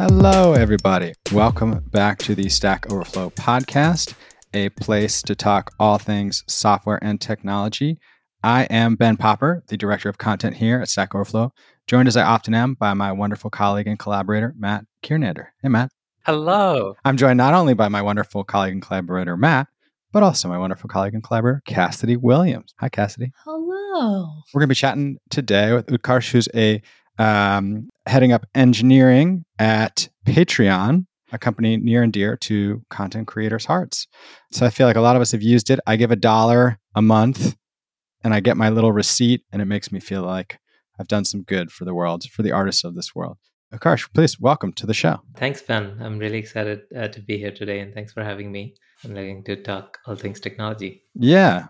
Hello, 0.00 0.54
everybody. 0.54 1.12
Welcome 1.30 1.84
back 1.90 2.20
to 2.20 2.34
the 2.34 2.48
Stack 2.48 2.90
Overflow 2.90 3.28
podcast, 3.32 4.14
a 4.54 4.70
place 4.70 5.20
to 5.20 5.34
talk 5.34 5.74
all 5.78 5.98
things 5.98 6.42
software 6.46 6.98
and 7.02 7.20
technology. 7.20 7.98
I 8.42 8.62
am 8.70 8.96
Ben 8.96 9.18
Popper, 9.18 9.62
the 9.66 9.76
director 9.76 10.08
of 10.08 10.16
content 10.16 10.56
here 10.56 10.80
at 10.80 10.88
Stack 10.88 11.14
Overflow, 11.14 11.52
joined 11.86 12.08
as 12.08 12.16
I 12.16 12.22
often 12.22 12.54
am 12.54 12.72
by 12.72 12.94
my 12.94 13.12
wonderful 13.12 13.50
colleague 13.50 13.88
and 13.88 13.98
collaborator, 13.98 14.54
Matt 14.56 14.86
Kiernander. 15.02 15.48
Hey, 15.62 15.68
Matt. 15.68 15.90
Hello. 16.24 16.94
I'm 17.04 17.18
joined 17.18 17.36
not 17.36 17.52
only 17.52 17.74
by 17.74 17.88
my 17.88 18.00
wonderful 18.00 18.42
colleague 18.42 18.72
and 18.72 18.80
collaborator, 18.80 19.36
Matt, 19.36 19.66
but 20.12 20.22
also 20.22 20.48
my 20.48 20.56
wonderful 20.56 20.88
colleague 20.88 21.12
and 21.12 21.22
collaborator, 21.22 21.60
Cassidy 21.66 22.16
Williams. 22.16 22.72
Hi, 22.78 22.88
Cassidy. 22.88 23.32
Hello. 23.44 24.42
We're 24.54 24.60
going 24.60 24.68
to 24.68 24.68
be 24.68 24.74
chatting 24.76 25.18
today 25.28 25.74
with 25.74 25.88
Utkarsh, 25.88 26.30
who's 26.30 26.48
a 26.54 26.80
um, 27.20 27.90
heading 28.06 28.32
up 28.32 28.46
engineering 28.54 29.44
at 29.58 30.08
Patreon, 30.26 31.04
a 31.32 31.38
company 31.38 31.76
near 31.76 32.02
and 32.02 32.12
dear 32.12 32.34
to 32.38 32.82
content 32.88 33.28
creators' 33.28 33.66
hearts. 33.66 34.08
So 34.52 34.64
I 34.64 34.70
feel 34.70 34.86
like 34.86 34.96
a 34.96 35.02
lot 35.02 35.16
of 35.16 35.22
us 35.22 35.32
have 35.32 35.42
used 35.42 35.68
it. 35.68 35.80
I 35.86 35.96
give 35.96 36.10
a 36.10 36.16
dollar 36.16 36.78
a 36.94 37.02
month 37.02 37.56
and 38.24 38.32
I 38.32 38.40
get 38.40 38.56
my 38.56 38.70
little 38.70 38.92
receipt, 38.92 39.42
and 39.52 39.62
it 39.62 39.66
makes 39.66 39.92
me 39.92 40.00
feel 40.00 40.22
like 40.22 40.58
I've 40.98 41.08
done 41.08 41.24
some 41.24 41.42
good 41.42 41.70
for 41.70 41.84
the 41.84 41.94
world, 41.94 42.24
for 42.24 42.42
the 42.42 42.52
artists 42.52 42.84
of 42.84 42.94
this 42.94 43.14
world. 43.14 43.38
Utkarsh, 43.72 44.12
please 44.12 44.40
welcome 44.40 44.72
to 44.74 44.86
the 44.86 44.94
show. 44.94 45.20
Thanks, 45.36 45.62
Ben. 45.62 45.96
I'm 46.00 46.18
really 46.18 46.38
excited 46.38 46.80
uh, 46.94 47.08
to 47.08 47.20
be 47.20 47.38
here 47.38 47.52
today, 47.52 47.80
and 47.80 47.94
thanks 47.94 48.12
for 48.12 48.24
having 48.24 48.50
me. 48.50 48.74
I'm 49.04 49.14
looking 49.14 49.44
to 49.44 49.62
talk 49.62 49.98
all 50.06 50.16
things 50.16 50.40
technology. 50.40 51.04
Yeah. 51.14 51.68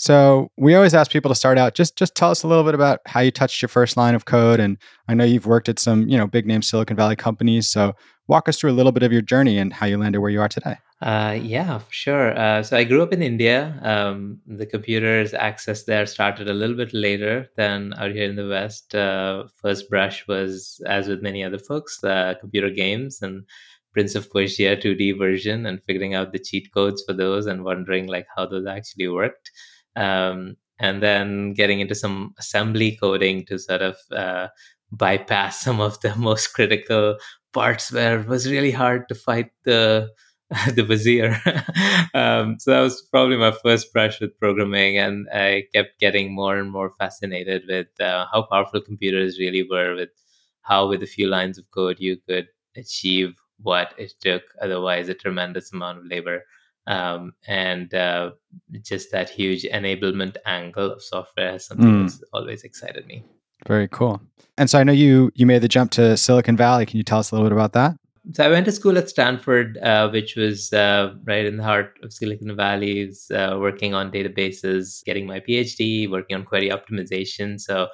So 0.00 0.50
we 0.56 0.74
always 0.74 0.94
ask 0.94 1.10
people 1.10 1.28
to 1.28 1.34
start 1.34 1.58
out 1.58 1.74
just 1.74 1.94
just 1.94 2.14
tell 2.14 2.30
us 2.30 2.42
a 2.42 2.48
little 2.48 2.64
bit 2.64 2.74
about 2.74 3.00
how 3.04 3.20
you 3.20 3.30
touched 3.30 3.60
your 3.60 3.68
first 3.68 3.98
line 3.98 4.14
of 4.14 4.24
code. 4.24 4.58
And 4.58 4.78
I 5.08 5.12
know 5.12 5.24
you've 5.24 5.44
worked 5.44 5.68
at 5.68 5.78
some 5.78 6.08
you 6.08 6.16
know 6.16 6.26
big 6.26 6.46
name 6.46 6.62
Silicon 6.62 6.96
Valley 6.96 7.16
companies. 7.16 7.68
So 7.68 7.92
walk 8.26 8.48
us 8.48 8.58
through 8.58 8.70
a 8.70 8.78
little 8.78 8.92
bit 8.92 9.02
of 9.02 9.12
your 9.12 9.20
journey 9.20 9.58
and 9.58 9.74
how 9.74 9.84
you 9.84 9.98
landed 9.98 10.20
where 10.20 10.30
you 10.30 10.40
are 10.40 10.48
today. 10.48 10.76
Uh, 11.02 11.38
yeah, 11.42 11.80
sure. 11.90 12.34
Uh, 12.34 12.62
so 12.62 12.78
I 12.78 12.84
grew 12.84 13.02
up 13.02 13.12
in 13.12 13.20
India. 13.20 13.78
Um, 13.82 14.38
the 14.46 14.64
computers 14.64 15.34
access 15.34 15.84
there 15.84 16.06
started 16.06 16.48
a 16.48 16.54
little 16.54 16.76
bit 16.76 16.94
later 16.94 17.50
than 17.58 17.92
out 17.98 18.12
here 18.12 18.24
in 18.24 18.36
the 18.36 18.48
West. 18.48 18.94
Uh, 18.94 19.48
first 19.60 19.90
brush 19.90 20.26
was, 20.26 20.80
as 20.86 21.08
with 21.08 21.20
many 21.20 21.44
other 21.44 21.58
folks, 21.58 21.98
computer 22.40 22.70
games 22.70 23.20
and 23.20 23.44
Prince 23.92 24.14
of 24.14 24.30
Persia 24.30 24.78
2D 24.78 25.18
version, 25.18 25.66
and 25.66 25.82
figuring 25.82 26.14
out 26.14 26.32
the 26.32 26.38
cheat 26.38 26.72
codes 26.72 27.04
for 27.06 27.12
those 27.12 27.44
and 27.44 27.64
wondering 27.64 28.06
like 28.06 28.26
how 28.34 28.46
those 28.46 28.66
actually 28.66 29.08
worked 29.08 29.50
um, 29.96 30.56
and 30.78 31.02
then 31.02 31.52
getting 31.54 31.80
into 31.80 31.94
some 31.94 32.34
assembly 32.38 32.96
coding 32.96 33.44
to 33.46 33.58
sort 33.58 33.82
of 33.82 33.96
uh, 34.12 34.48
bypass 34.92 35.60
some 35.64 35.80
of 35.80 36.00
the 36.00 36.14
most 36.16 36.48
critical 36.48 37.16
parts 37.52 37.92
where 37.92 38.20
it 38.20 38.28
was 38.28 38.50
really 38.50 38.70
hard 38.70 39.08
to 39.08 39.14
fight 39.14 39.50
the 39.64 40.08
the 40.74 40.82
vizier. 40.82 41.36
um, 42.14 42.58
so 42.58 42.72
that 42.72 42.80
was 42.80 43.02
probably 43.02 43.36
my 43.36 43.52
first 43.52 43.92
brush 43.92 44.20
with 44.20 44.36
programming, 44.40 44.98
and 44.98 45.28
I 45.32 45.64
kept 45.72 46.00
getting 46.00 46.34
more 46.34 46.58
and 46.58 46.70
more 46.70 46.90
fascinated 46.98 47.62
with 47.68 47.86
uh, 48.00 48.26
how 48.32 48.42
powerful 48.42 48.80
computers 48.80 49.38
really 49.38 49.62
were, 49.62 49.94
with 49.94 50.08
how 50.62 50.88
with 50.88 51.02
a 51.02 51.06
few 51.06 51.28
lines 51.28 51.56
of 51.56 51.70
code 51.70 51.98
you 52.00 52.16
could 52.28 52.48
achieve 52.76 53.34
what 53.62 53.94
it 53.98 54.12
took 54.20 54.42
otherwise 54.60 55.08
a 55.08 55.14
tremendous 55.14 55.72
amount 55.72 55.98
of 55.98 56.06
labor 56.06 56.44
um, 56.90 57.32
and 57.46 57.94
uh, 57.94 58.32
just 58.82 59.12
that 59.12 59.30
huge 59.30 59.62
enablement 59.62 60.36
angle 60.44 60.90
of 60.90 61.02
software 61.02 61.54
is 61.54 61.64
something 61.64 61.86
mm. 61.86 62.02
that's 62.02 62.22
always 62.32 62.64
excited 62.64 63.06
me. 63.06 63.22
Very 63.68 63.88
cool. 63.88 64.20
And 64.58 64.68
so 64.68 64.78
I 64.78 64.84
know 64.84 64.92
you 64.92 65.30
you 65.34 65.46
made 65.46 65.62
the 65.62 65.68
jump 65.68 65.92
to 65.92 66.16
Silicon 66.16 66.56
Valley. 66.56 66.86
Can 66.86 66.96
you 66.96 67.04
tell 67.04 67.20
us 67.20 67.30
a 67.30 67.34
little 67.34 67.48
bit 67.48 67.52
about 67.52 67.72
that? 67.74 67.96
So 68.32 68.44
I 68.44 68.50
went 68.50 68.66
to 68.66 68.72
school 68.72 68.98
at 68.98 69.08
Stanford, 69.08 69.78
uh, 69.78 70.10
which 70.10 70.36
was 70.36 70.72
uh, 70.72 71.14
right 71.24 71.46
in 71.46 71.56
the 71.56 71.62
heart 71.62 71.98
of 72.02 72.12
Silicon 72.12 72.54
Valley, 72.54 73.12
uh, 73.34 73.56
working 73.58 73.94
on 73.94 74.10
databases, 74.10 75.02
getting 75.04 75.26
my 75.26 75.40
PhD, 75.40 76.10
working 76.10 76.36
on 76.36 76.44
query 76.44 76.70
optimization. 76.70 77.60
So 77.60 77.88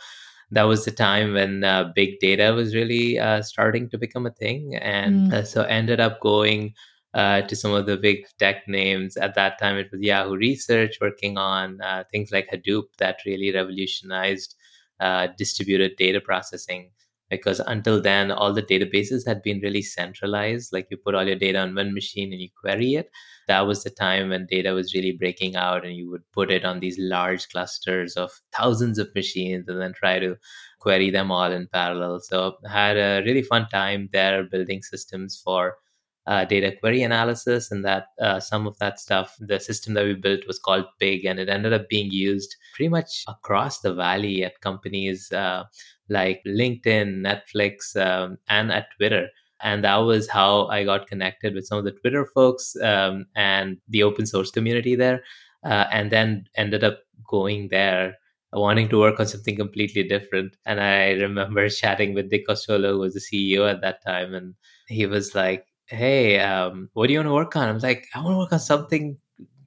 that 0.50 0.64
was 0.64 0.84
the 0.84 0.90
time 0.90 1.34
when 1.34 1.64
uh, 1.64 1.92
big 1.94 2.18
data 2.20 2.52
was 2.54 2.74
really 2.74 3.18
uh, 3.18 3.42
starting 3.42 3.88
to 3.90 3.98
become 3.98 4.26
a 4.26 4.32
thing, 4.32 4.76
and 4.76 5.32
mm. 5.32 5.46
so 5.46 5.62
ended 5.62 6.00
up 6.00 6.20
going 6.20 6.74
uh, 7.16 7.40
to 7.48 7.56
some 7.56 7.72
of 7.72 7.86
the 7.86 7.96
big 7.96 8.18
tech 8.38 8.68
names. 8.68 9.16
At 9.16 9.34
that 9.34 9.58
time, 9.58 9.76
it 9.78 9.90
was 9.90 10.02
Yahoo 10.02 10.36
Research 10.36 10.98
working 11.00 11.38
on 11.38 11.80
uh, 11.80 12.04
things 12.12 12.30
like 12.30 12.50
Hadoop 12.52 12.84
that 12.98 13.24
really 13.26 13.52
revolutionized 13.52 14.54
uh, 15.00 15.28
distributed 15.38 15.96
data 15.96 16.20
processing. 16.20 16.90
Because 17.28 17.58
until 17.58 18.00
then, 18.00 18.30
all 18.30 18.52
the 18.52 18.62
databases 18.62 19.26
had 19.26 19.42
been 19.42 19.60
really 19.60 19.82
centralized. 19.82 20.72
Like 20.72 20.86
you 20.90 20.96
put 20.96 21.16
all 21.16 21.26
your 21.26 21.34
data 21.34 21.58
on 21.58 21.74
one 21.74 21.92
machine 21.92 22.32
and 22.32 22.40
you 22.40 22.50
query 22.60 22.94
it. 22.94 23.10
That 23.48 23.66
was 23.66 23.82
the 23.82 23.90
time 23.90 24.28
when 24.28 24.46
data 24.46 24.74
was 24.74 24.94
really 24.94 25.12
breaking 25.12 25.56
out, 25.56 25.84
and 25.84 25.96
you 25.96 26.10
would 26.10 26.22
put 26.32 26.52
it 26.52 26.64
on 26.64 26.80
these 26.80 26.98
large 27.00 27.48
clusters 27.48 28.14
of 28.16 28.30
thousands 28.56 28.98
of 28.98 29.14
machines 29.14 29.68
and 29.68 29.80
then 29.80 29.92
try 29.94 30.20
to 30.20 30.36
query 30.78 31.10
them 31.10 31.32
all 31.32 31.50
in 31.50 31.66
parallel. 31.72 32.20
So 32.20 32.58
I 32.68 32.72
had 32.72 32.96
a 32.96 33.22
really 33.24 33.42
fun 33.42 33.66
time 33.72 34.08
there 34.12 34.44
building 34.44 34.82
systems 34.82 35.40
for 35.42 35.76
uh, 36.26 36.44
data 36.44 36.72
query 36.80 37.02
analysis 37.02 37.70
and 37.70 37.84
that 37.84 38.08
uh, 38.20 38.40
some 38.40 38.66
of 38.66 38.76
that 38.78 38.98
stuff 38.98 39.36
the 39.40 39.60
system 39.60 39.94
that 39.94 40.04
we 40.04 40.14
built 40.14 40.46
was 40.46 40.58
called 40.58 40.84
pig 40.98 41.24
and 41.24 41.38
it 41.38 41.48
ended 41.48 41.72
up 41.72 41.88
being 41.88 42.10
used 42.10 42.56
pretty 42.74 42.88
much 42.88 43.24
across 43.28 43.80
the 43.80 43.94
valley 43.94 44.44
at 44.44 44.60
companies 44.60 45.30
uh, 45.32 45.62
like 46.08 46.42
linkedin 46.46 47.20
netflix 47.20 47.96
um, 47.96 48.38
and 48.48 48.72
at 48.72 48.88
twitter. 48.96 49.28
And 49.62 49.84
that 49.84 49.96
was 49.96 50.28
how 50.28 50.66
i 50.66 50.84
got 50.84 51.06
connected 51.06 51.54
with 51.54 51.66
some 51.66 51.78
of 51.78 51.84
the 51.84 51.92
twitter 51.92 52.26
folks 52.26 52.76
um, 52.82 53.26
and 53.36 53.78
the 53.88 54.02
open 54.02 54.26
source 54.26 54.50
community 54.50 54.96
there 54.96 55.22
uh, 55.64 55.86
and 55.90 56.10
then 56.10 56.46
ended 56.56 56.84
up 56.84 57.00
going 57.26 57.68
there 57.68 58.16
wanting 58.52 58.88
to 58.88 58.98
work 58.98 59.20
on 59.20 59.26
something 59.26 59.56
completely 59.56 60.02
different. 60.02 60.56
And 60.66 60.80
i 60.80 61.12
remember 61.12 61.68
chatting 61.80 62.14
with 62.14 62.30
dick 62.30 62.46
costolo 62.48 62.92
who 62.92 62.98
was 62.98 63.14
the 63.14 63.20
ceo 63.20 63.70
at 63.70 63.80
that 63.82 64.04
time 64.04 64.34
and 64.34 64.54
he 64.88 65.06
was 65.06 65.34
like 65.34 65.66
hey, 65.88 66.38
um, 66.40 66.90
what 66.94 67.06
do 67.06 67.12
you 67.12 67.18
want 67.18 67.28
to 67.28 67.34
work 67.34 67.56
on? 67.56 67.68
I'm 67.68 67.78
like, 67.78 68.06
I 68.14 68.20
want 68.20 68.34
to 68.34 68.38
work 68.38 68.52
on 68.52 68.60
something 68.60 69.18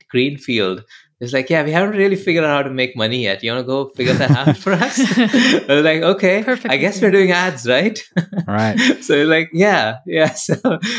greenfield. 0.10 0.84
It's 1.20 1.34
like, 1.34 1.50
yeah, 1.50 1.64
we 1.64 1.72
haven't 1.72 1.98
really 1.98 2.16
figured 2.16 2.46
out 2.46 2.56
how 2.56 2.64
to 2.64 2.70
make 2.70 2.96
money 2.96 3.24
yet. 3.24 3.44
You 3.44 3.52
want 3.52 3.64
to 3.64 3.68
go 3.68 3.90
figure 3.90 4.14
that 4.14 4.32
out 4.32 4.56
for 4.56 4.72
us? 4.72 5.00
I 5.18 5.66
was 5.68 5.84
like, 5.84 6.02
okay, 6.02 6.44
Perfect. 6.44 6.74
I 6.74 6.78
guess 6.78 7.02
we're 7.02 7.12
doing 7.12 7.32
ads, 7.32 7.68
right? 7.68 8.02
Right. 8.48 8.78
so 9.02 9.24
like, 9.24 9.50
yeah, 9.54 9.98
yeah. 10.06 10.34
So 10.36 10.56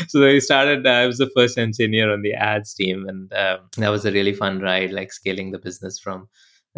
so 0.08 0.20
we 0.20 0.40
started. 0.40 0.86
Uh, 0.86 0.90
I 0.90 1.06
was 1.06 1.18
the 1.18 1.30
first 1.34 1.56
engineer 1.56 2.12
on 2.12 2.20
the 2.20 2.34
ads 2.34 2.74
team, 2.74 3.08
and 3.08 3.32
um, 3.32 3.60
that 3.78 3.88
was 3.88 4.04
a 4.04 4.12
really 4.12 4.34
fun 4.34 4.60
ride, 4.60 4.92
like 4.92 5.10
scaling 5.10 5.52
the 5.52 5.58
business 5.58 5.98
from 5.98 6.28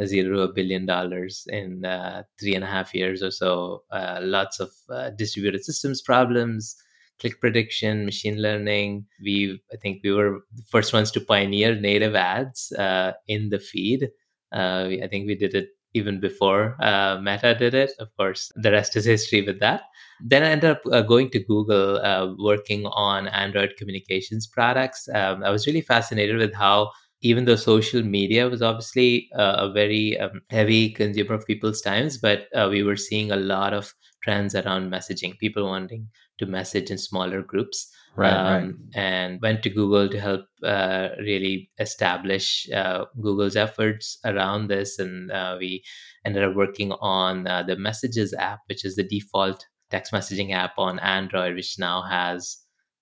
zero 0.04 0.36
to 0.36 0.42
a 0.42 0.52
billion 0.52 0.86
dollars 0.86 1.44
in 1.48 1.84
uh, 1.84 2.22
three 2.38 2.54
and 2.54 2.62
a 2.62 2.68
half 2.68 2.94
years 2.94 3.24
or 3.24 3.32
so. 3.32 3.82
Uh, 3.90 4.20
lots 4.22 4.60
of 4.60 4.70
uh, 4.88 5.10
distributed 5.10 5.64
systems 5.64 6.00
problems 6.00 6.76
click 7.22 7.40
prediction, 7.40 8.04
machine 8.04 8.42
learning. 8.42 9.06
We, 9.22 9.62
I 9.72 9.76
think, 9.76 10.00
we 10.04 10.12
were 10.12 10.40
the 10.54 10.64
first 10.74 10.92
ones 10.92 11.10
to 11.12 11.20
pioneer 11.20 11.74
native 11.74 12.16
ads 12.16 12.72
uh, 12.72 13.12
in 13.28 13.48
the 13.48 13.60
feed. 13.60 14.10
Uh, 14.52 14.88
I 15.04 15.08
think 15.08 15.26
we 15.26 15.36
did 15.36 15.54
it 15.54 15.68
even 15.94 16.20
before 16.20 16.76
uh, 16.82 17.18
Meta 17.22 17.54
did 17.54 17.74
it. 17.74 17.92
Of 18.00 18.08
course, 18.16 18.50
the 18.56 18.72
rest 18.72 18.96
is 18.96 19.04
history 19.04 19.42
with 19.42 19.60
that. 19.60 19.82
Then 20.20 20.42
I 20.42 20.50
ended 20.50 20.70
up 20.70 20.82
uh, 20.90 21.02
going 21.02 21.30
to 21.30 21.40
Google, 21.40 21.98
uh, 21.98 22.34
working 22.38 22.86
on 22.86 23.28
Android 23.28 23.74
communications 23.78 24.46
products. 24.46 25.08
Um, 25.14 25.42
I 25.44 25.50
was 25.50 25.66
really 25.66 25.80
fascinated 25.80 26.36
with 26.36 26.54
how 26.54 26.90
even 27.22 27.44
though 27.44 27.56
social 27.56 28.02
media 28.02 28.48
was 28.48 28.62
obviously 28.62 29.28
uh, 29.36 29.56
a 29.58 29.72
very 29.72 30.18
um, 30.18 30.42
heavy 30.50 30.90
consumer 30.90 31.34
of 31.34 31.46
people's 31.46 31.80
times, 31.80 32.18
but 32.18 32.48
uh, 32.54 32.68
we 32.68 32.82
were 32.82 32.96
seeing 32.96 33.30
a 33.30 33.36
lot 33.36 33.72
of 33.72 33.94
trends 34.22 34.54
around 34.54 34.90
messaging, 34.90 35.38
people 35.38 35.64
wanting 35.64 36.08
to 36.38 36.46
message 36.46 36.90
in 36.90 36.98
smaller 36.98 37.42
groups. 37.42 37.92
Right, 38.16 38.32
um, 38.32 38.62
right. 38.62 38.74
And 38.94 39.40
went 39.40 39.62
to 39.62 39.70
Google 39.70 40.08
to 40.08 40.20
help 40.20 40.42
uh, 40.64 41.10
really 41.20 41.70
establish 41.78 42.68
uh, 42.74 43.06
Google's 43.20 43.56
efforts 43.56 44.18
around 44.24 44.68
this. 44.68 44.98
And 44.98 45.30
uh, 45.30 45.56
we 45.58 45.82
ended 46.24 46.44
up 46.44 46.54
working 46.54 46.92
on 46.92 47.46
uh, 47.46 47.62
the 47.62 47.76
Messages 47.76 48.34
app, 48.34 48.60
which 48.66 48.84
is 48.84 48.96
the 48.96 49.04
default 49.04 49.64
text 49.90 50.12
messaging 50.12 50.52
app 50.52 50.72
on 50.76 50.98
Android, 50.98 51.54
which 51.54 51.78
now 51.78 52.02
has, 52.02 52.58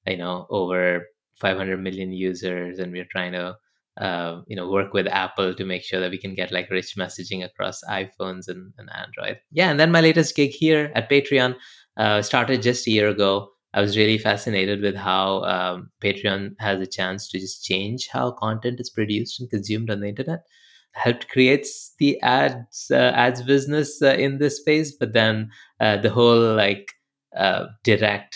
you 0.07 0.17
know, 0.17 0.47
over 0.51 1.07
500 1.37 1.81
million 1.83 2.13
users. 2.13 2.79
And 2.79 2.93
we're 2.93 3.09
trying 3.11 3.33
to 3.33 3.57
uh, 4.01 4.41
you 4.47 4.57
know 4.57 4.69
work 4.69 4.93
with 4.93 5.07
apple 5.07 5.55
to 5.55 5.65
make 5.65 5.83
sure 5.83 6.01
that 6.01 6.11
we 6.11 6.19
can 6.19 6.35
get 6.35 6.53
like 6.53 6.71
rich 6.71 6.97
messaging 6.97 7.45
across 7.45 7.83
iphones 7.85 8.49
and, 8.49 8.73
and 8.79 8.89
android. 8.95 9.39
Yeah 9.53 9.71
and 9.71 9.79
then 9.79 9.93
my 9.93 10.01
latest 10.01 10.35
gig 10.35 10.51
here 10.51 10.91
at 10.95 11.11
patreon 11.11 11.57
uh, 11.97 12.23
started 12.23 12.63
just 12.63 12.87
a 12.87 12.91
year 12.91 13.09
ago. 13.09 13.51
I 13.75 13.81
was 13.81 13.97
really 13.97 14.19
fascinated 14.19 14.81
with 14.81 14.97
how 14.97 15.43
um, 15.43 15.91
patreon 16.03 16.55
has 16.59 16.81
a 16.81 16.87
chance 16.87 17.29
to 17.29 17.39
just 17.39 17.65
change 17.65 18.09
how 18.09 18.33
content 18.33 18.81
is 18.81 18.91
produced 18.91 19.39
and 19.39 19.51
consumed 19.51 19.91
on 19.91 20.01
the 20.01 20.09
internet. 20.09 20.41
Helped 20.93 21.29
creates 21.29 21.95
the 21.99 22.21
ads 22.23 22.91
uh, 22.91 23.13
ads 23.15 23.43
business 23.43 24.03
uh, 24.03 24.15
in 24.15 24.39
this 24.39 24.57
space 24.57 24.97
but 24.99 25.13
then 25.13 25.51
uh, 25.79 25.99
the 25.99 26.11
whole 26.11 26.55
like 26.55 26.91
direct 27.85 28.35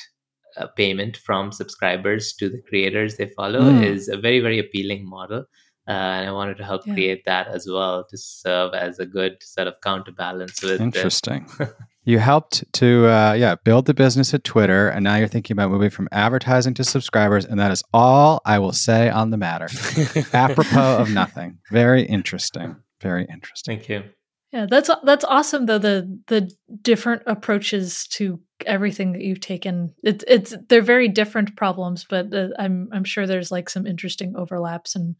uh, 0.56 0.66
payment 0.68 1.16
from 1.16 1.52
subscribers 1.52 2.32
to 2.32 2.48
the 2.48 2.62
creators 2.68 3.16
they 3.16 3.26
follow 3.28 3.60
mm. 3.60 3.84
is 3.84 4.08
a 4.08 4.16
very 4.16 4.40
very 4.40 4.58
appealing 4.58 5.08
model 5.08 5.44
uh, 5.86 5.90
and 5.90 6.28
I 6.28 6.32
wanted 6.32 6.56
to 6.58 6.64
help 6.64 6.86
yeah. 6.86 6.94
create 6.94 7.24
that 7.26 7.48
as 7.48 7.68
well 7.70 8.06
to 8.08 8.16
serve 8.16 8.72
as 8.72 8.98
a 8.98 9.04
good 9.04 9.42
sort 9.42 9.68
of 9.68 9.78
counterbalance 9.82 10.62
with 10.62 10.80
interesting. 10.80 11.46
you 12.04 12.18
helped 12.18 12.64
to 12.74 13.06
uh, 13.06 13.34
yeah 13.34 13.56
build 13.64 13.84
the 13.84 13.92
business 13.92 14.32
at 14.32 14.44
Twitter, 14.44 14.88
and 14.88 15.04
now 15.04 15.16
you're 15.16 15.28
thinking 15.28 15.54
about 15.54 15.70
moving 15.70 15.90
from 15.90 16.08
advertising 16.10 16.72
to 16.74 16.84
subscribers, 16.84 17.44
and 17.44 17.60
that 17.60 17.70
is 17.70 17.82
all 17.92 18.40
I 18.46 18.58
will 18.60 18.72
say 18.72 19.10
on 19.10 19.28
the 19.28 19.36
matter. 19.36 19.68
Apropos 20.32 20.96
of 21.02 21.10
nothing. 21.10 21.58
Very 21.70 22.02
interesting. 22.02 22.76
Very 23.02 23.26
interesting. 23.30 23.76
Thank 23.76 23.88
you. 23.90 24.04
Yeah, 24.52 24.66
that's 24.70 24.88
that's 25.02 25.24
awesome 25.24 25.66
though 25.66 25.78
the 25.78 26.18
the 26.28 26.50
different 26.80 27.22
approaches 27.26 28.06
to 28.12 28.40
everything 28.66 29.12
that 29.12 29.22
you've 29.22 29.40
taken. 29.40 29.94
It's 30.02 30.24
it's 30.28 30.54
they're 30.68 30.82
very 30.82 31.08
different 31.08 31.56
problems, 31.56 32.06
but 32.08 32.32
uh, 32.32 32.48
I'm 32.58 32.88
I'm 32.92 33.04
sure 33.04 33.26
there's 33.26 33.50
like 33.50 33.68
some 33.68 33.86
interesting 33.86 34.36
overlaps 34.36 34.94
and 34.94 35.16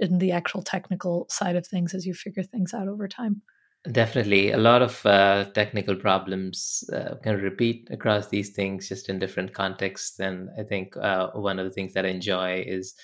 in 0.00 0.18
the 0.18 0.32
actual 0.32 0.62
technical 0.62 1.26
side 1.28 1.56
of 1.56 1.66
things 1.66 1.94
as 1.94 2.06
you 2.06 2.14
figure 2.14 2.42
things 2.42 2.72
out 2.72 2.88
over 2.88 3.08
time. 3.08 3.42
Definitely. 3.90 4.52
A 4.52 4.58
lot 4.58 4.82
of 4.82 5.04
uh, 5.06 5.46
technical 5.54 5.96
problems 5.96 6.84
uh, 6.92 7.14
can 7.22 7.40
repeat 7.40 7.88
across 7.90 8.28
these 8.28 8.50
things 8.50 8.88
just 8.88 9.08
in 9.08 9.18
different 9.18 9.54
contexts. 9.54 10.18
And 10.20 10.50
I 10.58 10.62
think 10.62 10.96
uh, 10.96 11.30
one 11.30 11.58
of 11.58 11.64
the 11.64 11.70
things 11.70 11.94
that 11.94 12.04
I 12.04 12.08
enjoy 12.08 12.64
is 12.66 12.94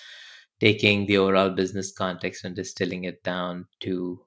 taking 0.61 1.07
the 1.07 1.19
overall 1.19 1.51
business 1.51 1.93
context 1.93 2.45
and 2.45 2.55
distilling 2.55 3.05
it 3.05 3.23
down 3.23 3.67
to 3.81 4.21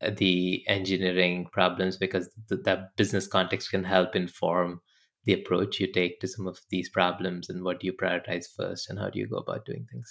the 0.00 0.64
engineering 0.66 1.46
problems 1.52 1.96
because 1.96 2.30
th- 2.48 2.62
that 2.64 2.96
business 2.96 3.26
context 3.26 3.70
can 3.70 3.84
help 3.84 4.16
inform 4.16 4.80
the 5.24 5.32
approach 5.32 5.80
you 5.80 5.92
take 5.92 6.20
to 6.20 6.28
some 6.28 6.46
of 6.46 6.60
these 6.70 6.88
problems 6.88 7.48
and 7.48 7.62
what 7.62 7.80
do 7.80 7.86
you 7.86 7.92
prioritize 7.92 8.46
first 8.56 8.88
and 8.88 8.98
how 8.98 9.10
do 9.10 9.18
you 9.18 9.26
go 9.26 9.36
about 9.36 9.66
doing 9.66 9.86
things. 9.90 10.10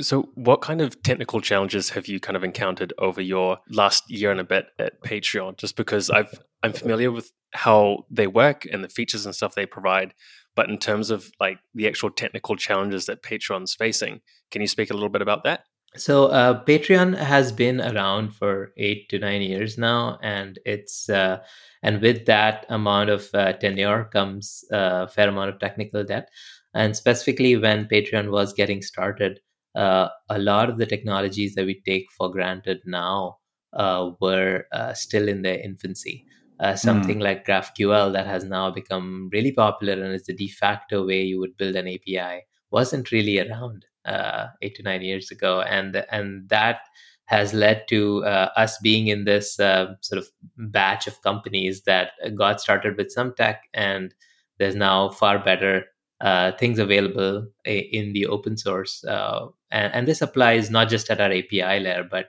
So, 0.00 0.30
what 0.34 0.60
kind 0.60 0.80
of 0.80 1.00
technical 1.02 1.40
challenges 1.40 1.90
have 1.90 2.08
you 2.08 2.18
kind 2.18 2.36
of 2.36 2.42
encountered 2.42 2.92
over 2.98 3.20
your 3.20 3.58
last 3.68 4.10
year 4.10 4.32
and 4.32 4.40
a 4.40 4.44
bit 4.44 4.66
at 4.78 5.00
Patreon? 5.02 5.56
Just 5.56 5.76
because 5.76 6.10
I've 6.10 6.40
I'm 6.64 6.72
familiar 6.72 7.12
with 7.12 7.30
how 7.52 8.04
they 8.10 8.26
work 8.26 8.64
and 8.64 8.82
the 8.82 8.88
features 8.88 9.24
and 9.24 9.34
stuff 9.34 9.54
they 9.54 9.66
provide, 9.66 10.12
but 10.56 10.68
in 10.68 10.78
terms 10.78 11.10
of 11.10 11.30
like 11.38 11.58
the 11.74 11.86
actual 11.86 12.10
technical 12.10 12.56
challenges 12.56 13.06
that 13.06 13.22
Patreon's 13.22 13.74
facing, 13.74 14.20
can 14.50 14.60
you 14.60 14.66
speak 14.66 14.90
a 14.90 14.94
little 14.94 15.08
bit 15.08 15.22
about 15.22 15.44
that? 15.44 15.64
So, 15.96 16.26
uh, 16.26 16.64
Patreon 16.64 17.16
has 17.16 17.52
been 17.52 17.80
around 17.80 18.34
for 18.34 18.72
eight 18.76 19.08
to 19.10 19.18
nine 19.18 19.42
years 19.42 19.78
now, 19.78 20.18
and 20.22 20.58
it's 20.64 21.08
uh, 21.08 21.38
and 21.82 22.02
with 22.02 22.26
that 22.26 22.66
amount 22.68 23.10
of 23.10 23.28
uh, 23.32 23.52
tenure 23.52 24.04
comes 24.12 24.64
a 24.72 25.06
fair 25.08 25.28
amount 25.28 25.50
of 25.50 25.60
technical 25.60 26.02
debt. 26.02 26.30
And 26.74 26.96
specifically, 26.96 27.56
when 27.56 27.86
Patreon 27.86 28.32
was 28.32 28.52
getting 28.52 28.82
started 28.82 29.38
uh, 29.74 30.08
a 30.30 30.38
lot 30.38 30.70
of 30.70 30.78
the 30.78 30.86
technologies 30.86 31.54
that 31.54 31.66
we 31.66 31.80
take 31.84 32.10
for 32.12 32.30
granted 32.30 32.80
now 32.86 33.38
uh, 33.72 34.10
were 34.20 34.66
uh, 34.72 34.94
still 34.94 35.28
in 35.28 35.42
their 35.42 35.58
infancy. 35.58 36.24
Uh, 36.60 36.76
something 36.76 37.18
mm. 37.18 37.22
like 37.22 37.44
GraphQL 37.44 38.12
that 38.12 38.26
has 38.26 38.44
now 38.44 38.70
become 38.70 39.28
really 39.32 39.50
popular 39.50 39.94
and 39.94 40.14
is 40.14 40.22
the 40.22 40.32
de 40.32 40.48
facto 40.48 41.04
way 41.04 41.20
you 41.20 41.40
would 41.40 41.56
build 41.56 41.74
an 41.74 41.88
API 41.88 42.42
wasn't 42.70 43.10
really 43.10 43.40
around 43.40 43.84
uh, 44.04 44.48
eight 44.62 44.74
to 44.76 44.82
nine 44.82 45.02
years 45.02 45.30
ago, 45.30 45.60
and 45.62 46.04
and 46.10 46.48
that 46.48 46.80
has 47.26 47.54
led 47.54 47.88
to 47.88 48.22
uh, 48.24 48.50
us 48.56 48.78
being 48.82 49.08
in 49.08 49.24
this 49.24 49.54
sort 49.54 50.18
of 50.18 50.26
batch 50.58 51.06
of 51.06 51.22
companies 51.22 51.82
that 51.82 52.10
got 52.36 52.60
started 52.60 52.98
with 52.98 53.10
some 53.10 53.32
tech 53.34 53.62
and 53.72 54.14
there's 54.58 54.74
now 54.74 55.08
far 55.08 55.38
better 55.38 55.84
uh, 56.20 56.52
things 56.52 56.78
available 56.78 57.46
in 57.64 58.12
the 58.12 58.26
open 58.26 58.56
source. 58.56 59.04
Uh, 59.04 59.46
and, 59.70 59.92
and, 59.92 60.08
this 60.08 60.22
applies 60.22 60.70
not 60.70 60.88
just 60.88 61.10
at 61.10 61.20
our 61.20 61.30
API 61.30 61.80
layer, 61.80 62.06
but 62.08 62.28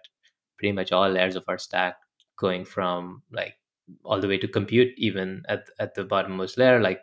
pretty 0.58 0.72
much 0.72 0.92
all 0.92 1.10
layers 1.10 1.36
of 1.36 1.46
our 1.48 1.58
stack, 1.58 1.96
going 2.38 2.66
from 2.66 3.22
like 3.32 3.54
all 4.04 4.20
the 4.20 4.28
way 4.28 4.38
to 4.38 4.48
compute, 4.48 4.92
even 4.98 5.44
at, 5.48 5.66
at 5.80 5.94
the 5.94 6.04
bottommost 6.04 6.58
layer. 6.58 6.82
Like 6.82 7.02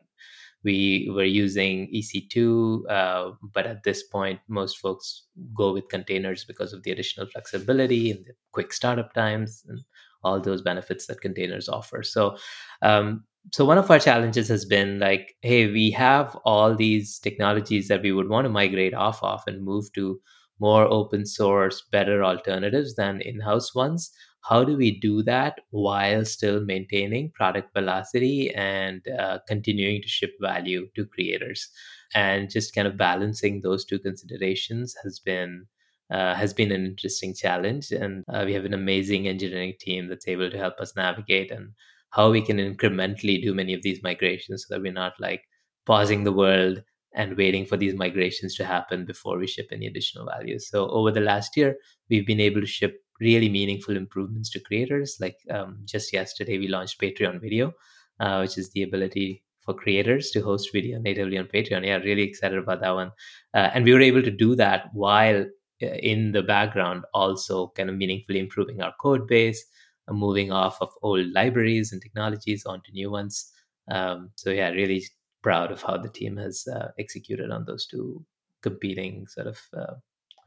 we 0.64 1.10
were 1.14 1.24
using 1.24 1.88
EC2, 1.92 2.90
uh, 2.90 3.32
but 3.52 3.66
at 3.66 3.82
this 3.82 4.02
point, 4.02 4.40
most 4.48 4.78
folks 4.78 5.24
go 5.54 5.72
with 5.72 5.88
containers 5.88 6.44
because 6.44 6.72
of 6.72 6.82
the 6.82 6.90
additional 6.90 7.26
flexibility 7.26 8.10
and 8.10 8.24
the 8.24 8.32
quick 8.52 8.72
startup 8.72 9.12
times 9.12 9.64
and 9.68 9.80
all 10.24 10.40
those 10.40 10.62
benefits 10.62 11.06
that 11.06 11.20
containers 11.20 11.68
offer. 11.68 12.02
So 12.02 12.36
um, 12.80 13.24
so 13.50 13.64
one 13.64 13.78
of 13.78 13.90
our 13.90 13.98
challenges 13.98 14.46
has 14.48 14.64
been 14.64 15.00
like 15.00 15.34
hey 15.40 15.66
we 15.66 15.90
have 15.90 16.36
all 16.44 16.76
these 16.76 17.18
technologies 17.18 17.88
that 17.88 18.02
we 18.02 18.12
would 18.12 18.28
want 18.28 18.44
to 18.44 18.48
migrate 18.50 18.94
off 18.94 19.22
of 19.22 19.42
and 19.46 19.64
move 19.64 19.92
to 19.94 20.20
more 20.60 20.84
open 20.84 21.26
source 21.26 21.82
better 21.90 22.22
alternatives 22.22 22.94
than 22.94 23.20
in-house 23.20 23.74
ones 23.74 24.12
how 24.42 24.64
do 24.64 24.76
we 24.76 24.98
do 24.98 25.22
that 25.22 25.60
while 25.70 26.24
still 26.24 26.60
maintaining 26.60 27.30
product 27.30 27.72
velocity 27.74 28.52
and 28.54 29.06
uh, 29.18 29.38
continuing 29.46 30.02
to 30.02 30.08
ship 30.08 30.32
value 30.40 30.88
to 30.94 31.06
creators 31.06 31.68
and 32.14 32.50
just 32.50 32.74
kind 32.74 32.88
of 32.88 32.96
balancing 32.96 33.60
those 33.60 33.84
two 33.84 33.98
considerations 33.98 34.94
has 35.02 35.18
been 35.18 35.66
uh, 36.10 36.34
has 36.34 36.52
been 36.52 36.70
an 36.72 36.84
interesting 36.84 37.34
challenge 37.34 37.90
and 37.90 38.22
uh, 38.32 38.42
we 38.44 38.52
have 38.52 38.66
an 38.66 38.74
amazing 38.74 39.26
engineering 39.26 39.72
team 39.80 40.08
that's 40.08 40.28
able 40.28 40.50
to 40.50 40.58
help 40.58 40.78
us 40.78 40.94
navigate 40.94 41.50
and 41.50 41.70
how 42.10 42.30
we 42.30 42.42
can 42.42 42.58
incrementally 42.58 43.42
do 43.42 43.54
many 43.54 43.72
of 43.72 43.82
these 43.82 44.02
migrations 44.02 44.66
so 44.66 44.74
that 44.74 44.82
we're 44.82 44.92
not 44.92 45.14
like 45.18 45.42
pausing 45.86 46.24
the 46.24 46.32
world 46.32 46.82
and 47.14 47.36
waiting 47.36 47.64
for 47.64 47.76
these 47.76 47.94
migrations 47.94 48.54
to 48.54 48.64
happen 48.64 49.04
before 49.04 49.38
we 49.38 49.46
ship 49.46 49.68
any 49.70 49.86
additional 49.86 50.26
values. 50.26 50.68
So 50.68 50.88
over 50.88 51.10
the 51.10 51.20
last 51.20 51.56
year, 51.56 51.76
we've 52.08 52.26
been 52.26 52.40
able 52.40 52.60
to 52.60 52.66
ship 52.66 53.02
really 53.20 53.48
meaningful 53.48 53.96
improvements 53.96 54.50
to 54.50 54.60
creators. 54.60 55.18
Like 55.20 55.38
um, 55.50 55.78
just 55.84 56.12
yesterday, 56.12 56.58
we 56.58 56.68
launched 56.68 57.00
Patreon 57.00 57.40
Video, 57.40 57.72
uh, 58.20 58.38
which 58.40 58.58
is 58.58 58.70
the 58.70 58.82
ability 58.82 59.42
for 59.60 59.74
creators 59.74 60.30
to 60.30 60.42
host 60.42 60.70
video 60.72 60.98
natively 60.98 61.38
on 61.38 61.46
Patreon. 61.46 61.86
Yeah, 61.86 61.98
really 61.98 62.22
excited 62.22 62.58
about 62.58 62.80
that 62.80 62.94
one. 62.94 63.12
Uh, 63.54 63.70
and 63.74 63.84
we 63.84 63.92
were 63.92 64.00
able 64.00 64.22
to 64.22 64.30
do 64.30 64.56
that 64.56 64.88
while 64.92 65.42
uh, 65.82 65.86
in 65.86 66.32
the 66.32 66.42
background 66.42 67.04
also 67.14 67.68
kind 67.76 67.88
of 67.88 67.96
meaningfully 67.96 68.40
improving 68.40 68.82
our 68.82 68.92
code 69.00 69.26
base, 69.28 69.64
uh, 70.08 70.12
moving 70.12 70.50
off 70.50 70.78
of 70.80 70.90
old 71.02 71.26
libraries 71.32 71.92
and 71.92 72.02
technologies 72.02 72.66
onto 72.66 72.90
new 72.92 73.10
ones. 73.10 73.52
Um, 73.88 74.30
so 74.34 74.50
yeah, 74.50 74.70
really 74.70 75.04
proud 75.42 75.70
of 75.70 75.82
how 75.82 75.96
the 75.96 76.08
team 76.08 76.36
has 76.36 76.66
uh, 76.66 76.88
executed 76.98 77.50
on 77.50 77.64
those 77.64 77.86
two 77.86 78.24
competing 78.62 79.26
sort 79.26 79.46
of 79.48 79.60
uh, 79.76 79.94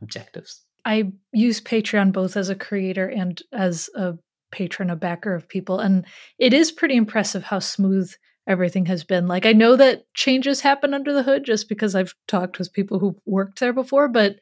objectives. 0.02 0.64
I 0.86 1.12
use 1.34 1.60
Patreon 1.60 2.14
both 2.14 2.38
as 2.38 2.50
a 2.50 2.56
creator 2.56 3.08
and 3.08 3.42
as 3.52 3.90
a 3.96 4.14
patron, 4.52 4.90
a 4.90 4.96
backer 4.96 5.34
of 5.34 5.50
people, 5.50 5.80
and 5.80 6.06
it 6.38 6.54
is 6.54 6.72
pretty 6.72 6.96
impressive 6.96 7.44
how 7.44 7.60
smooth 7.60 8.12
everything 8.48 8.86
has 8.86 9.04
been. 9.04 9.28
Like 9.28 9.46
I 9.46 9.54
know 9.54 9.76
that 9.76 10.04
changes 10.14 10.62
happen 10.62 10.94
under 10.94 11.12
the 11.12 11.24
hood 11.24 11.44
just 11.44 11.68
because 11.68 11.96
I've 11.96 12.14
talked 12.28 12.60
with 12.60 12.74
people 12.74 13.00
who 13.00 13.20
worked 13.26 13.60
there 13.60 13.74
before, 13.74 14.08
but 14.08 14.36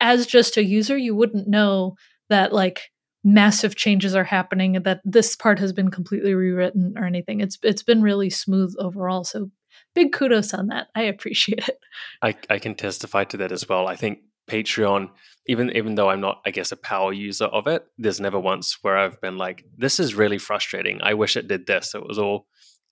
as 0.00 0.26
just 0.26 0.56
a 0.56 0.64
user, 0.64 0.96
you 0.96 1.14
wouldn't 1.14 1.48
know 1.48 1.94
that 2.28 2.52
like 2.52 2.90
massive 3.22 3.74
changes 3.76 4.14
are 4.14 4.24
happening 4.24 4.72
that 4.82 5.00
this 5.04 5.34
part 5.36 5.58
has 5.58 5.72
been 5.72 5.90
completely 5.90 6.34
rewritten 6.34 6.94
or 6.96 7.04
anything. 7.04 7.40
It's 7.40 7.58
it's 7.62 7.82
been 7.82 8.02
really 8.02 8.28
smooth 8.28 8.74
overall. 8.78 9.24
So 9.24 9.50
big 9.94 10.12
kudos 10.12 10.52
on 10.52 10.66
that. 10.68 10.88
I 10.94 11.02
appreciate 11.02 11.68
it. 11.68 11.78
I, 12.20 12.34
I 12.50 12.58
can 12.58 12.74
testify 12.74 13.24
to 13.24 13.36
that 13.38 13.52
as 13.52 13.68
well. 13.68 13.86
I 13.86 13.96
think 13.96 14.18
Patreon, 14.48 15.10
even 15.46 15.70
even 15.76 15.94
though 15.94 16.10
I'm 16.10 16.20
not, 16.20 16.40
I 16.46 16.50
guess, 16.50 16.72
a 16.72 16.76
power 16.76 17.12
user 17.12 17.46
of 17.46 17.66
it, 17.66 17.84
there's 17.98 18.20
never 18.20 18.38
once 18.38 18.78
where 18.82 18.96
I've 18.96 19.20
been 19.20 19.36
like, 19.36 19.64
this 19.76 20.00
is 20.00 20.14
really 20.14 20.38
frustrating. 20.38 21.00
I 21.02 21.14
wish 21.14 21.36
it 21.36 21.48
did 21.48 21.66
this. 21.66 21.94
It 21.94 22.06
was 22.06 22.18
all 22.18 22.46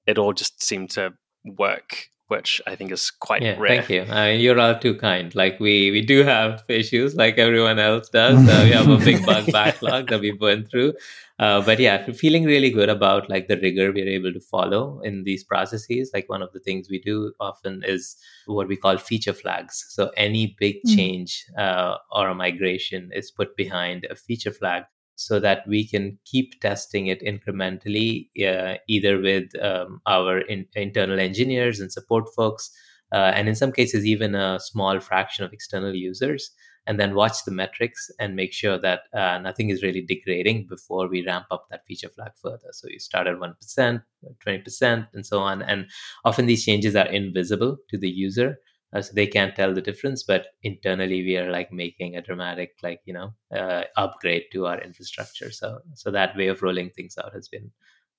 it 0.06 0.18
all 0.18 0.32
just 0.32 0.62
seemed 0.62 0.90
to 0.90 1.14
work 1.44 2.06
which 2.32 2.60
I 2.66 2.76
think 2.76 2.92
is 2.92 3.10
quite 3.10 3.42
yeah, 3.42 3.58
rare. 3.58 3.76
Thank 3.76 3.90
you. 3.90 4.02
I 4.10 4.32
mean, 4.32 4.40
you're 4.40 4.58
all 4.58 4.78
too 4.84 4.94
kind. 4.96 5.34
Like 5.34 5.60
we 5.60 5.74
we 5.96 6.00
do 6.12 6.22
have 6.28 6.64
issues 6.68 7.14
like 7.22 7.38
everyone 7.46 7.78
else 7.78 8.08
does. 8.08 8.38
Uh, 8.48 8.62
we 8.64 8.70
have 8.78 8.88
a 8.88 8.96
big 9.08 9.26
bug 9.30 9.52
backlog 9.52 10.08
that 10.08 10.20
we've 10.20 10.40
burn 10.46 10.64
through. 10.64 10.94
Uh, 11.38 11.60
but 11.68 11.78
yeah, 11.78 12.06
feeling 12.22 12.44
really 12.44 12.70
good 12.70 12.88
about 12.88 13.28
like 13.28 13.48
the 13.48 13.58
rigor 13.58 13.90
we're 13.92 14.08
able 14.08 14.32
to 14.32 14.40
follow 14.40 15.00
in 15.10 15.24
these 15.24 15.44
processes. 15.52 16.10
Like 16.14 16.28
one 16.28 16.42
of 16.46 16.52
the 16.52 16.60
things 16.60 16.88
we 16.88 17.00
do 17.00 17.32
often 17.40 17.82
is 17.84 18.16
what 18.46 18.68
we 18.68 18.76
call 18.76 18.96
feature 18.96 19.32
flags. 19.32 19.84
So 19.88 20.10
any 20.16 20.56
big 20.58 20.76
hmm. 20.84 20.96
change 20.96 21.44
uh, 21.58 21.96
or 22.10 22.28
a 22.28 22.34
migration 22.34 23.10
is 23.12 23.30
put 23.30 23.56
behind 23.56 24.06
a 24.10 24.14
feature 24.14 24.52
flag 24.52 24.84
so 25.26 25.40
that 25.40 25.66
we 25.66 25.86
can 25.86 26.18
keep 26.24 26.60
testing 26.60 27.06
it 27.06 27.22
incrementally, 27.22 28.28
uh, 28.46 28.76
either 28.88 29.20
with 29.20 29.50
um, 29.62 30.00
our 30.06 30.38
in- 30.40 30.66
internal 30.74 31.18
engineers 31.20 31.80
and 31.80 31.92
support 31.92 32.24
folks, 32.34 32.70
uh, 33.12 33.32
and 33.34 33.48
in 33.48 33.54
some 33.54 33.72
cases, 33.72 34.06
even 34.06 34.34
a 34.34 34.58
small 34.60 35.00
fraction 35.00 35.44
of 35.44 35.52
external 35.52 35.94
users. 35.94 36.50
and 36.84 36.98
then 36.98 37.14
watch 37.14 37.44
the 37.44 37.52
metrics 37.52 38.10
and 38.18 38.34
make 38.34 38.52
sure 38.52 38.76
that 38.76 39.02
uh, 39.14 39.38
nothing 39.38 39.70
is 39.70 39.84
really 39.84 40.02
degrading 40.02 40.66
before 40.68 41.06
we 41.08 41.24
ramp 41.24 41.46
up 41.52 41.66
that 41.70 41.86
feature 41.86 42.08
flag 42.08 42.32
further. 42.42 42.70
So 42.72 42.88
you 42.88 42.98
start 42.98 43.28
at 43.28 43.38
1%, 43.38 44.02
20%, 44.40 45.06
and 45.14 45.24
so 45.24 45.38
on. 45.38 45.62
And 45.62 45.86
often 46.24 46.46
these 46.46 46.64
changes 46.64 46.96
are 46.96 47.06
invisible 47.06 47.76
to 47.90 47.96
the 47.98 48.10
user. 48.10 48.58
Uh, 48.94 49.00
so 49.00 49.12
they 49.14 49.26
can't 49.26 49.56
tell 49.56 49.72
the 49.72 49.80
difference 49.80 50.22
but 50.22 50.48
internally 50.62 51.22
we 51.22 51.36
are 51.36 51.50
like 51.50 51.72
making 51.72 52.16
a 52.16 52.22
dramatic 52.22 52.76
like 52.82 53.00
you 53.06 53.12
know 53.12 53.32
uh, 53.56 53.82
upgrade 53.96 54.44
to 54.52 54.66
our 54.66 54.80
infrastructure 54.82 55.50
so 55.50 55.78
so 55.94 56.10
that 56.10 56.36
way 56.36 56.48
of 56.48 56.62
rolling 56.62 56.90
things 56.90 57.16
out 57.18 57.32
has 57.32 57.48
been 57.48 57.70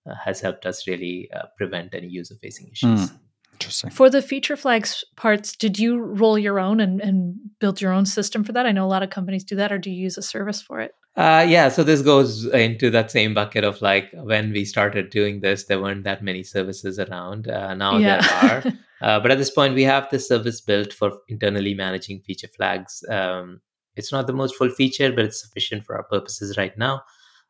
uh, 0.09 0.15
has 0.15 0.41
helped 0.41 0.65
us 0.65 0.87
really 0.87 1.29
uh, 1.31 1.45
prevent 1.57 1.93
any 1.93 2.07
user 2.07 2.35
facing 2.35 2.67
issues 2.69 3.11
Mm. 3.11 3.19
Interesting. 3.53 3.89
For 3.91 4.09
the 4.09 4.21
feature 4.21 4.57
flags 4.57 5.03
parts, 5.15 5.55
did 5.55 5.79
you 5.79 5.97
roll 5.99 6.37
your 6.37 6.59
own 6.59 6.79
and, 6.79 6.99
and 7.01 7.35
build 7.59 7.79
your 7.81 7.93
own 7.93 8.05
system 8.05 8.43
for 8.43 8.51
that? 8.51 8.65
I 8.65 8.71
know 8.71 8.85
a 8.85 8.87
lot 8.87 9.03
of 9.03 9.09
companies 9.09 9.43
do 9.43 9.55
that, 9.55 9.71
or 9.71 9.77
do 9.77 9.89
you 9.89 10.01
use 10.01 10.17
a 10.17 10.21
service 10.21 10.61
for 10.61 10.81
it? 10.81 10.93
Uh, 11.15 11.45
yeah, 11.47 11.69
so 11.69 11.83
this 11.83 12.01
goes 12.01 12.45
into 12.47 12.89
that 12.89 13.11
same 13.11 13.35
bucket 13.35 13.63
of 13.63 13.79
like 13.81 14.09
when 14.13 14.51
we 14.51 14.65
started 14.65 15.11
doing 15.11 15.41
this, 15.41 15.65
there 15.65 15.79
weren't 15.79 16.03
that 16.03 16.23
many 16.23 16.43
services 16.43 16.97
around. 16.97 17.47
Uh, 17.47 17.73
now 17.75 17.97
Yeah. 17.97 18.21
there 18.21 18.49
are. 18.51 18.73
Uh, 19.01 19.19
but 19.19 19.31
at 19.31 19.37
this 19.37 19.49
point, 19.51 19.75
we 19.75 19.83
have 19.83 20.07
this 20.11 20.29
service 20.29 20.61
built 20.61 20.93
for 20.93 21.11
internally 21.27 21.73
managing 21.73 22.21
feature 22.21 22.47
flags. 22.47 23.03
Um, 23.09 23.59
it's 23.97 24.13
not 24.13 24.27
the 24.27 24.33
most 24.33 24.55
full 24.55 24.69
feature, 24.69 25.11
but 25.11 25.25
it's 25.25 25.41
sufficient 25.41 25.83
for 25.83 25.97
our 25.97 26.03
purposes 26.03 26.55
right 26.57 26.77
now. 26.77 27.01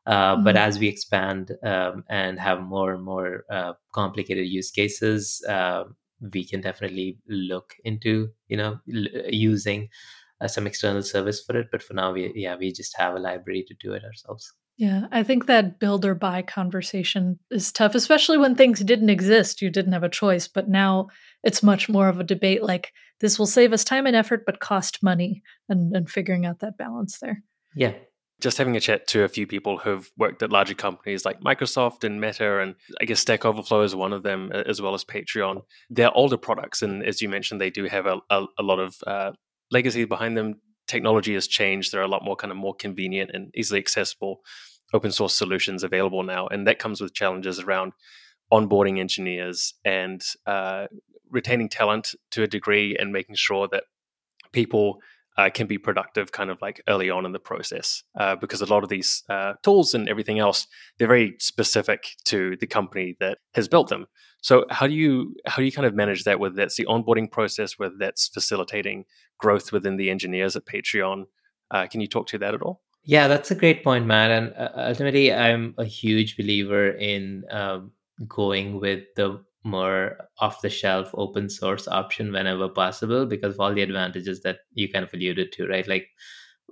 Uh, 0.06 0.36
But 0.44 0.56
Mhm. 0.56 0.60
as 0.68 0.80
we 0.80 0.88
expand 0.88 1.52
um, 1.64 2.04
and 2.10 2.40
have 2.40 2.62
more 2.62 2.94
and 2.94 3.04
more 3.04 3.46
uh, 3.50 3.74
complicated 3.94 4.48
use 4.48 4.72
cases, 4.72 5.42
uh, 5.48 5.84
we 6.34 6.46
can 6.46 6.62
definitely 6.62 7.18
look 7.28 7.74
into 7.84 8.30
you 8.48 8.58
know 8.58 8.80
l- 8.94 9.30
using 9.32 9.90
uh, 10.42 10.48
some 10.48 10.68
external 10.68 11.02
service 11.04 11.42
for 11.44 11.58
it. 11.58 11.68
But 11.72 11.84
for 11.84 11.94
now, 11.94 12.12
we 12.14 12.32
yeah 12.36 12.56
we 12.58 12.72
just 12.72 12.98
have 12.98 13.16
a 13.16 13.20
library 13.20 13.64
to 13.68 13.76
do 13.80 13.94
it 13.94 14.04
ourselves. 14.04 14.54
Yeah, 14.78 15.06
I 15.12 15.24
think 15.24 15.46
that 15.46 15.80
build 15.80 16.04
or 16.04 16.16
buy 16.16 16.42
conversation 16.42 17.38
is 17.52 17.72
tough, 17.72 17.94
especially 17.96 18.40
when 18.40 18.56
things 18.56 18.80
didn't 18.80 19.10
exist. 19.12 19.62
You 19.62 19.70
didn't 19.70 19.94
have 19.94 20.04
a 20.04 20.10
choice, 20.10 20.48
but 20.48 20.68
now 20.68 21.10
it's 21.44 21.62
much 21.62 21.88
more 21.90 22.10
of 22.10 22.20
a 22.20 22.24
debate 22.24 22.64
like 22.64 22.92
this 23.20 23.38
will 23.38 23.46
save 23.46 23.72
us 23.72 23.84
time 23.84 24.08
and 24.08 24.16
effort, 24.16 24.46
but 24.46 24.60
cost 24.60 25.04
money, 25.04 25.44
and, 25.70 25.96
and 25.96 26.10
figuring 26.10 26.46
out 26.48 26.60
that 26.60 26.78
balance 26.78 27.20
there. 27.20 27.44
Yeah. 27.76 27.94
Just 28.44 28.58
having 28.58 28.76
a 28.76 28.80
chat 28.82 29.08
to 29.08 29.24
a 29.24 29.30
few 29.30 29.48
people 29.48 29.78
who've 29.78 30.12
worked 30.18 30.44
at 30.44 30.52
larger 30.52 30.74
companies 30.74 31.24
like 31.24 31.40
Microsoft 31.40 32.04
and 32.04 32.20
Meta, 32.20 32.60
and 32.60 32.76
I 33.00 33.06
guess 33.06 33.22
Stack 33.22 33.46
Overflow 33.46 33.84
is 33.84 33.96
one 33.96 34.12
of 34.12 34.24
them, 34.24 34.52
as 34.52 34.82
well 34.82 34.94
as 34.94 35.06
Patreon. 35.06 35.62
They're 35.90 36.12
older 36.14 36.36
products, 36.36 36.82
and 36.82 37.06
as 37.06 37.22
you 37.22 37.30
mentioned, 37.30 37.62
they 37.62 37.70
do 37.70 37.86
have 37.86 38.06
a, 38.06 38.20
a, 38.30 38.46
a 38.60 38.64
lot 38.64 38.80
of 38.80 38.98
uh, 39.08 39.32
legacy 39.72 40.04
behind 40.04 40.36
them. 40.36 40.56
Technology 40.88 41.34
has 41.36 41.48
changed; 41.48 41.94
there 41.94 42.02
are 42.02 42.04
a 42.04 42.10
lot 42.10 42.26
more 42.26 42.36
kind 42.36 42.52
of 42.52 42.58
more 42.58 42.76
convenient 42.76 43.32
and 43.34 43.50
easily 43.56 43.80
accessible 43.80 44.42
open 44.92 45.14
source 45.14 45.34
solutions 45.34 45.82
available 45.82 46.22
now, 46.22 46.46
and 46.48 46.68
that 46.68 46.80
comes 46.80 47.00
with 47.00 47.14
challenges 47.14 47.62
around 47.62 47.94
onboarding 48.52 49.00
engineers 49.00 49.74
and 49.86 50.22
uh, 50.46 50.88
retaining 51.32 51.70
talent 51.70 52.14
to 52.32 52.44
a 52.44 52.48
degree, 52.48 52.98
and 53.00 53.14
making 53.14 53.36
sure 53.36 53.70
that 53.70 53.86
people 54.52 55.00
uh, 55.38 55.50
can 55.50 55.68
be 55.68 55.78
productive 55.78 56.32
kind 56.32 56.50
of 56.50 56.62
like 56.62 56.82
early 56.88 57.10
on 57.10 57.26
in 57.26 57.32
the 57.32 57.40
process 57.40 58.04
uh, 58.20 58.36
because 58.36 58.62
a 58.62 58.66
lot 58.66 58.84
of 58.84 58.90
these 58.90 59.24
uh, 59.30 59.54
tools 59.64 59.94
and 59.94 60.08
everything 60.10 60.40
else 60.40 60.68
they're 60.98 61.08
very 61.08 61.36
specific 61.40 62.16
to 62.26 62.56
the 62.58 62.68
company 62.68 63.16
that 63.20 63.38
has 63.54 63.68
built 63.68 63.90
them 63.90 64.06
so 64.42 64.66
how 64.70 64.88
do 64.88 64.94
you 64.94 65.36
how 65.46 65.58
do 65.58 65.64
you 65.64 65.72
kind 65.72 65.86
of 65.86 65.96
manage 65.96 66.24
that 66.24 66.40
whether 66.40 66.56
that's 66.56 66.76
the 66.76 66.86
onboarding 66.86 67.30
process 67.30 67.80
whether 67.80 67.96
that's 67.98 68.28
facilitating 68.28 69.06
growth 69.40 69.72
within 69.72 69.98
the 69.98 70.10
engineers 70.10 70.56
at 70.56 70.66
patreon 70.66 71.24
uh, 71.72 71.88
can 71.88 72.02
you 72.02 72.08
talk 72.08 72.28
to 72.28 72.38
that 72.38 72.54
at 72.54 72.62
all 72.62 72.82
Yeah, 73.06 73.28
that's 73.28 73.52
a 73.52 73.56
great 73.56 73.84
point, 73.84 74.06
Matt. 74.06 74.32
And 74.32 74.54
uh, 74.56 74.70
ultimately, 74.76 75.34
I'm 75.34 75.76
a 75.78 75.84
huge 75.84 76.38
believer 76.38 76.88
in 76.90 77.44
um, 77.52 77.92
going 78.28 78.80
with 78.80 79.04
the 79.16 79.44
more 79.64 80.18
off 80.40 80.62
the 80.62 80.70
shelf 80.70 81.10
open 81.14 81.50
source 81.50 81.88
option 81.88 82.32
whenever 82.32 82.68
possible 82.70 83.26
because 83.26 83.54
of 83.56 83.60
all 83.60 83.74
the 83.74 83.82
advantages 83.82 84.42
that 84.42 84.60
you 84.74 84.90
kind 84.92 85.04
of 85.06 85.14
alluded 85.14 85.52
to, 85.54 85.68
right? 85.68 85.88
Like 85.88 86.10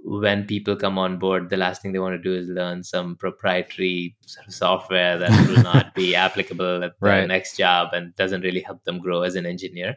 when 0.03 0.45
people 0.45 0.75
come 0.75 0.97
on 0.97 1.19
board, 1.19 1.49
the 1.49 1.57
last 1.57 1.81
thing 1.81 1.91
they 1.91 1.99
want 1.99 2.15
to 2.15 2.21
do 2.21 2.33
is 2.35 2.47
learn 2.49 2.83
some 2.83 3.15
proprietary 3.15 4.15
sort 4.25 4.47
of 4.47 4.53
software 4.53 5.17
that 5.17 5.47
will 5.47 5.61
not 5.73 5.93
be 5.93 6.15
applicable 6.15 6.83
at 6.83 6.99
the 6.99 7.05
Right. 7.05 7.27
next 7.27 7.55
job 7.57 7.89
and 7.93 8.15
doesn't 8.15 8.41
really 8.41 8.61
help 8.61 8.83
them 8.83 8.99
grow 8.99 9.21
as 9.21 9.35
an 9.35 9.45
engineer. 9.45 9.95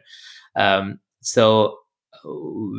Um, 0.55 0.99
so 1.21 1.79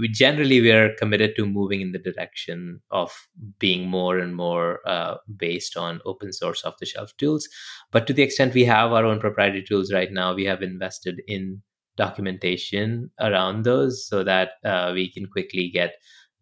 we 0.00 0.08
generally 0.08 0.60
we 0.60 0.70
are 0.70 0.94
committed 0.96 1.34
to 1.36 1.46
moving 1.46 1.80
in 1.80 1.92
the 1.92 1.98
direction 1.98 2.80
of 2.90 3.12
being 3.58 3.88
more 3.88 4.18
and 4.18 4.36
more 4.36 4.80
uh, 4.86 5.16
based 5.36 5.76
on 5.76 6.00
open 6.04 6.32
source 6.32 6.64
off 6.64 6.78
the 6.78 6.86
shelf 6.86 7.16
tools. 7.16 7.48
But 7.92 8.06
to 8.06 8.12
the 8.12 8.22
extent 8.22 8.54
we 8.54 8.64
have 8.64 8.92
our 8.92 9.04
own 9.04 9.20
proprietary 9.20 9.64
tools 9.64 9.92
right 9.92 10.12
now 10.12 10.34
we 10.34 10.44
have 10.44 10.62
invested 10.62 11.22
in 11.26 11.62
documentation 11.96 13.10
around 13.20 13.64
those 13.64 14.06
so 14.06 14.22
that 14.22 14.50
uh, 14.64 14.92
we 14.94 15.10
can 15.10 15.26
quickly 15.26 15.70
get 15.70 15.94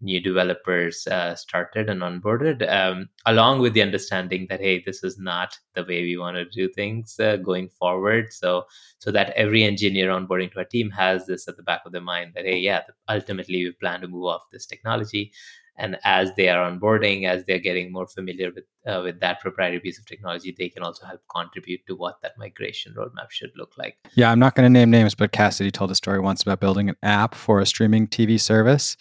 new 0.04 0.20
developers 0.20 1.06
uh, 1.06 1.34
started 1.34 1.88
and 1.88 2.02
onboarded 2.02 2.70
um, 2.70 3.08
along 3.26 3.60
with 3.60 3.72
the 3.72 3.82
understanding 3.82 4.46
that 4.48 4.60
hey 4.60 4.82
this 4.84 5.02
is 5.02 5.18
not 5.18 5.58
the 5.74 5.82
way 5.84 6.02
we 6.02 6.16
want 6.16 6.36
to 6.36 6.44
do 6.44 6.68
things 6.68 7.18
uh, 7.18 7.36
going 7.36 7.68
forward. 7.70 8.32
So 8.32 8.66
so 8.98 9.10
that 9.10 9.30
every 9.30 9.64
engineer 9.64 10.10
onboarding 10.10 10.52
to 10.52 10.58
our 10.58 10.64
team 10.64 10.90
has 10.90 11.26
this 11.26 11.48
at 11.48 11.56
the 11.56 11.62
back 11.62 11.82
of 11.86 11.92
their 11.92 12.00
mind 12.00 12.32
that 12.34 12.44
hey 12.44 12.58
yeah 12.58 12.82
ultimately 13.08 13.64
we 13.64 13.72
plan 13.72 14.00
to 14.02 14.08
move 14.08 14.24
off 14.24 14.50
this 14.52 14.66
technology 14.66 15.32
and 15.76 15.98
as 16.04 16.32
they 16.36 16.48
are 16.48 16.70
onboarding 16.70 17.26
as 17.26 17.44
they're 17.44 17.58
getting 17.58 17.90
more 17.92 18.06
familiar 18.06 18.50
with 18.54 18.64
uh, 18.86 19.00
with 19.02 19.18
that 19.20 19.40
proprietary 19.40 19.80
piece 19.80 19.98
of 19.98 20.06
technology 20.06 20.54
they 20.56 20.68
can 20.68 20.82
also 20.82 21.04
help 21.06 21.20
contribute 21.34 21.80
to 21.86 21.94
what 21.96 22.20
that 22.22 22.32
migration 22.38 22.94
roadmap 22.96 23.30
should 23.30 23.50
look 23.56 23.72
like 23.76 23.96
Yeah, 24.14 24.30
I'm 24.30 24.38
not 24.38 24.54
going 24.54 24.66
to 24.66 24.70
name 24.78 24.90
names, 24.90 25.14
but 25.14 25.32
Cassidy 25.32 25.70
told 25.70 25.90
a 25.90 25.94
story 25.94 26.20
once 26.20 26.42
about 26.42 26.60
building 26.60 26.88
an 26.88 26.96
app 27.02 27.34
for 27.34 27.60
a 27.60 27.66
streaming 27.66 28.06
TV 28.06 28.40
service. 28.40 28.96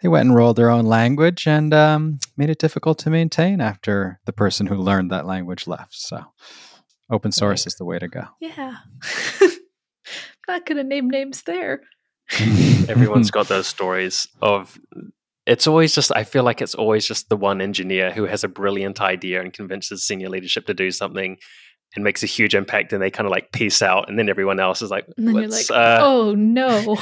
They 0.00 0.08
went 0.08 0.26
and 0.28 0.36
rolled 0.36 0.56
their 0.56 0.70
own 0.70 0.84
language 0.86 1.46
and 1.46 1.72
um, 1.72 2.18
made 2.36 2.50
it 2.50 2.58
difficult 2.58 2.98
to 3.00 3.10
maintain 3.10 3.60
after 3.60 4.20
the 4.26 4.32
person 4.32 4.66
who 4.66 4.76
learned 4.76 5.10
that 5.12 5.26
language 5.26 5.66
left. 5.68 5.94
So, 5.94 6.24
open 7.10 7.30
source 7.32 7.62
Right. 7.62 7.66
is 7.68 7.74
the 7.76 7.84
way 7.84 7.98
to 8.00 8.08
go. 8.08 8.24
Yeah. 8.40 8.76
Not 10.48 10.66
going 10.66 10.78
to 10.78 10.84
name 10.84 11.08
names 11.08 11.42
there. 11.42 11.82
everyone's 12.88 13.30
got 13.38 13.48
those 13.48 13.66
stories 13.68 14.26
of 14.40 14.78
it's 15.46 15.66
always 15.66 15.94
just 15.94 16.12
i 16.14 16.24
feel 16.24 16.44
like 16.44 16.60
it's 16.62 16.74
always 16.74 17.06
just 17.06 17.28
the 17.28 17.36
one 17.36 17.60
engineer 17.60 18.10
who 18.12 18.24
has 18.24 18.44
a 18.44 18.48
brilliant 18.48 19.00
idea 19.00 19.40
and 19.40 19.52
convinces 19.52 20.04
senior 20.04 20.28
leadership 20.28 20.66
to 20.66 20.74
do 20.74 20.90
something 20.90 21.36
and 21.94 22.04
makes 22.04 22.22
a 22.22 22.26
huge 22.26 22.54
impact 22.54 22.92
and 22.92 23.02
they 23.02 23.10
kind 23.10 23.26
of 23.26 23.30
like 23.30 23.52
peace 23.52 23.82
out 23.82 24.08
and 24.08 24.18
then 24.18 24.28
everyone 24.28 24.58
else 24.58 24.80
is 24.80 24.90
like 24.90 25.06
And 25.16 25.28
then 25.28 25.34
you're 25.34 25.48
like, 25.48 25.70
uh, 25.70 25.98
oh 26.00 26.34
no, 26.34 26.78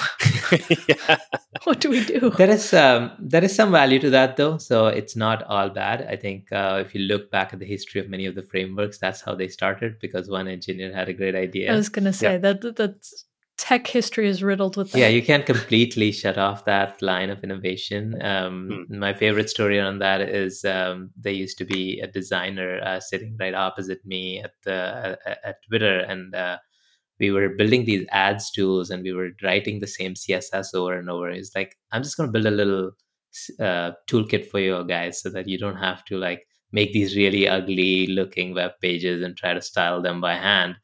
yeah. 0.88 1.16
what 1.64 1.80
do 1.80 1.90
we 1.90 2.04
do? 2.04 2.30
there 2.30 2.50
is 2.50 2.74
um, 2.74 3.12
there 3.20 3.44
is 3.44 3.54
some 3.54 3.70
value 3.70 3.98
to 4.00 4.10
that 4.10 4.36
though 4.36 4.58
so 4.58 4.86
it's 4.86 5.14
not 5.14 5.42
all 5.44 5.68
bad 5.68 6.06
i 6.10 6.16
think 6.16 6.50
uh, 6.52 6.82
if 6.84 6.94
you 6.94 7.02
look 7.02 7.30
back 7.30 7.52
at 7.52 7.58
the 7.60 7.66
history 7.66 8.00
of 8.00 8.08
many 8.08 8.26
of 8.26 8.34
the 8.34 8.42
frameworks 8.42 8.98
that's 8.98 9.20
how 9.20 9.34
they 9.34 9.48
started 9.48 9.98
because 10.00 10.28
one 10.28 10.48
engineer 10.48 10.92
had 10.92 11.08
a 11.08 11.12
great 11.12 11.34
idea 11.34 11.72
I 11.72 11.76
was 11.76 11.88
going 11.88 12.06
to 12.06 12.12
say 12.12 12.38
that 12.38 12.60
that 12.62 12.76
that's, 12.76 13.26
tech 13.60 13.86
history 13.86 14.26
is 14.26 14.42
riddled 14.42 14.76
with 14.78 14.90
that. 14.90 14.98
yeah 14.98 15.08
you 15.08 15.22
can't 15.22 15.44
completely 15.44 16.10
shut 16.12 16.38
off 16.38 16.64
that 16.64 17.00
line 17.02 17.28
of 17.28 17.44
innovation. 17.44 18.20
Um, 18.22 18.86
my 18.88 19.12
favorite 19.12 19.50
story 19.50 19.78
on 19.78 19.98
that 19.98 20.22
is 20.22 20.64
um, 20.64 21.10
there 21.14 21.32
used 21.44 21.58
to 21.58 21.66
be 21.66 22.00
a 22.00 22.06
designer 22.06 22.80
uh, 22.82 23.00
sitting 23.00 23.36
right 23.38 23.54
opposite 23.54 24.04
me 24.06 24.40
at 24.40 24.54
the 24.64 25.18
at, 25.26 25.38
at 25.44 25.56
twitter 25.68 26.00
and 26.00 26.34
uh, 26.34 26.56
we 27.18 27.30
were 27.30 27.50
building 27.50 27.84
these 27.84 28.06
ads 28.10 28.50
tools 28.50 28.88
and 28.88 29.02
we 29.02 29.12
were 29.12 29.30
writing 29.42 29.80
the 29.80 29.86
same 29.86 30.14
css 30.14 30.74
over 30.74 30.94
and 30.98 31.10
over. 31.10 31.30
He's 31.30 31.52
like 31.54 31.76
i'm 31.92 32.02
just 32.02 32.16
going 32.16 32.28
to 32.28 32.32
build 32.32 32.46
a 32.46 32.58
little 32.62 32.92
uh, 33.60 33.92
toolkit 34.08 34.46
for 34.50 34.58
you 34.58 34.84
guys 34.86 35.20
so 35.20 35.28
that 35.30 35.48
you 35.48 35.58
don't 35.58 35.76
have 35.76 36.04
to 36.06 36.16
like 36.16 36.46
make 36.72 36.92
these 36.92 37.16
really 37.16 37.46
ugly 37.48 38.06
looking 38.06 38.54
web 38.54 38.72
pages 38.80 39.22
and 39.22 39.36
try 39.36 39.52
to 39.52 39.62
style 39.62 40.00
them 40.00 40.20
by 40.20 40.34
hand. 40.34 40.76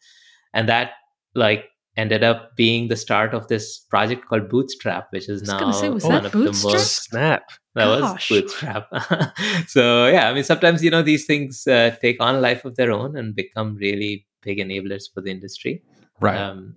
And 0.52 0.68
that 0.68 0.92
like 1.34 1.64
ended 1.96 2.22
up 2.22 2.54
being 2.56 2.88
the 2.88 2.96
start 2.96 3.32
of 3.34 3.48
this 3.48 3.78
project 3.78 4.26
called 4.26 4.48
Bootstrap, 4.48 5.08
which 5.10 5.28
is 5.28 5.40
was 5.40 5.48
now 5.48 5.58
gonna 5.60 5.72
say, 5.72 5.88
was 5.88 6.04
one 6.04 6.12
that 6.22 6.26
of 6.26 6.32
Bootstrap? 6.32 6.62
the 6.62 6.68
most 6.78 7.02
snap 7.04 7.50
that 7.74 8.00
Gosh. 8.00 8.30
was 8.30 8.42
Bootstrap. 8.42 8.88
so 9.68 10.06
yeah, 10.06 10.28
I 10.28 10.34
mean, 10.34 10.44
sometimes 10.44 10.82
you 10.84 10.90
know 10.90 11.02
these 11.02 11.26
things 11.26 11.66
uh, 11.66 11.96
take 12.00 12.16
on 12.20 12.34
a 12.36 12.40
life 12.40 12.64
of 12.64 12.76
their 12.76 12.92
own 12.92 13.16
and 13.16 13.34
become 13.34 13.76
really 13.76 14.26
big 14.42 14.58
enablers 14.58 15.04
for 15.12 15.20
the 15.20 15.30
industry. 15.30 15.82
Right. 16.20 16.38
Um, 16.38 16.76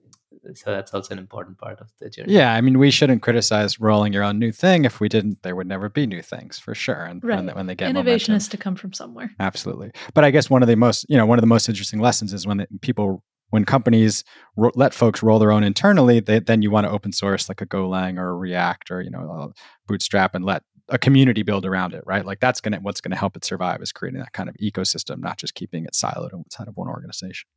so 0.54 0.72
that's 0.72 0.94
also 0.94 1.14
an 1.14 1.20
important 1.20 1.58
part 1.58 1.80
of 1.82 1.90
the 2.00 2.10
journey. 2.10 2.34
yeah, 2.34 2.54
I 2.54 2.62
mean, 2.62 2.80
we 2.80 2.92
shouldn't 2.92 3.22
criticize 3.22 3.80
rolling 3.80 4.14
your 4.14 4.24
own 4.24 4.40
new 4.40 4.52
thing. 4.54 4.86
If 4.86 5.00
we 5.02 5.10
didn't, 5.10 5.44
there 5.44 5.56
would 5.56 5.68
never 5.68 5.90
be 5.90 6.08
new 6.08 6.22
things 6.22 6.58
for 6.58 6.74
sure. 6.74 7.04
And 7.04 7.22
when, 7.22 7.30
Right. 7.30 7.46
they, 7.46 7.54
when 7.54 7.68
they 7.68 7.76
get 7.76 7.90
Innovation 7.90 8.32
momentum. 8.32 8.36
has 8.36 8.48
to 8.48 8.58
come 8.58 8.76
from 8.76 8.94
somewhere. 8.94 9.32
Absolutely. 9.40 9.92
But 10.14 10.24
I 10.24 10.32
guess 10.32 10.50
one 10.50 10.62
of 10.64 10.68
the 10.70 10.78
most, 10.78 11.06
you 11.10 11.18
know, 11.18 11.26
one 11.26 11.38
of 11.38 11.42
the 11.42 11.48
most 11.48 11.68
interesting 11.68 12.00
lessons 12.00 12.34
is 12.34 12.48
when 12.48 12.58
the, 12.58 12.68
people, 12.82 13.22
when 13.50 13.66
companies 13.66 14.24
ro- 14.56 14.72
let 14.76 14.94
folks 14.94 15.24
roll 15.24 15.40
their 15.40 15.52
own 15.52 15.64
internally, 15.64 16.20
they, 16.20 16.40
then 16.40 16.62
you 16.62 16.72
want 16.72 16.86
to 16.86 16.92
open 16.92 17.12
source 17.12 17.50
like 17.50 17.62
a 17.62 17.66
Golang 17.66 18.18
or 18.18 18.30
a 18.30 18.36
React 18.36 18.92
or, 18.92 19.02
you 19.02 19.10
know, 19.10 19.54
Bootstrap 19.88 20.36
and 20.36 20.46
let 20.46 20.64
a 20.90 20.98
community 20.98 21.44
build 21.44 21.66
around 21.66 21.94
it, 21.94 22.04
right? 22.06 22.26
Like 22.26 22.40
that's 22.40 22.62
gonna 22.62 22.80
what's 22.82 23.02
gonna 23.02 23.16
help 23.16 23.36
it 23.36 23.46
survive 23.46 23.82
is 23.82 23.92
creating 23.92 24.20
that 24.20 24.34
kind 24.34 24.50
of 24.50 24.56
ecosystem, 24.56 25.20
not 25.20 25.38
just 25.38 25.54
keeping 25.54 25.86
it 25.86 25.94
siloed 25.94 26.34
inside 26.34 26.68
of 26.68 26.76
one 26.76 26.88
organization. 26.88 27.48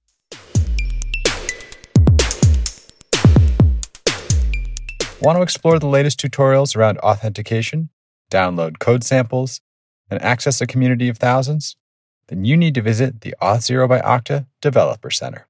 Want 5.21 5.39
to 5.39 5.43
explore 5.43 5.79
the 5.79 5.87
latest 5.87 6.21
tutorials 6.21 6.75
around 6.75 6.99
authentication, 6.99 7.91
download 8.31 8.81
code 8.81 9.05
samples, 9.05 9.61
and 10.11 10.21
access 10.21 10.61
a 10.61 10.67
community 10.67 11.09
of 11.09 11.19
thousands? 11.19 11.77
Then 12.27 12.45
you 12.45 12.57
need 12.57 12.75
to 12.75 12.83
visit 12.83 13.21
the 13.21 13.35
Auth0 13.41 13.89
by 13.89 14.01
Okta 14.01 14.47
Developer 14.61 15.11
Center. 15.11 15.47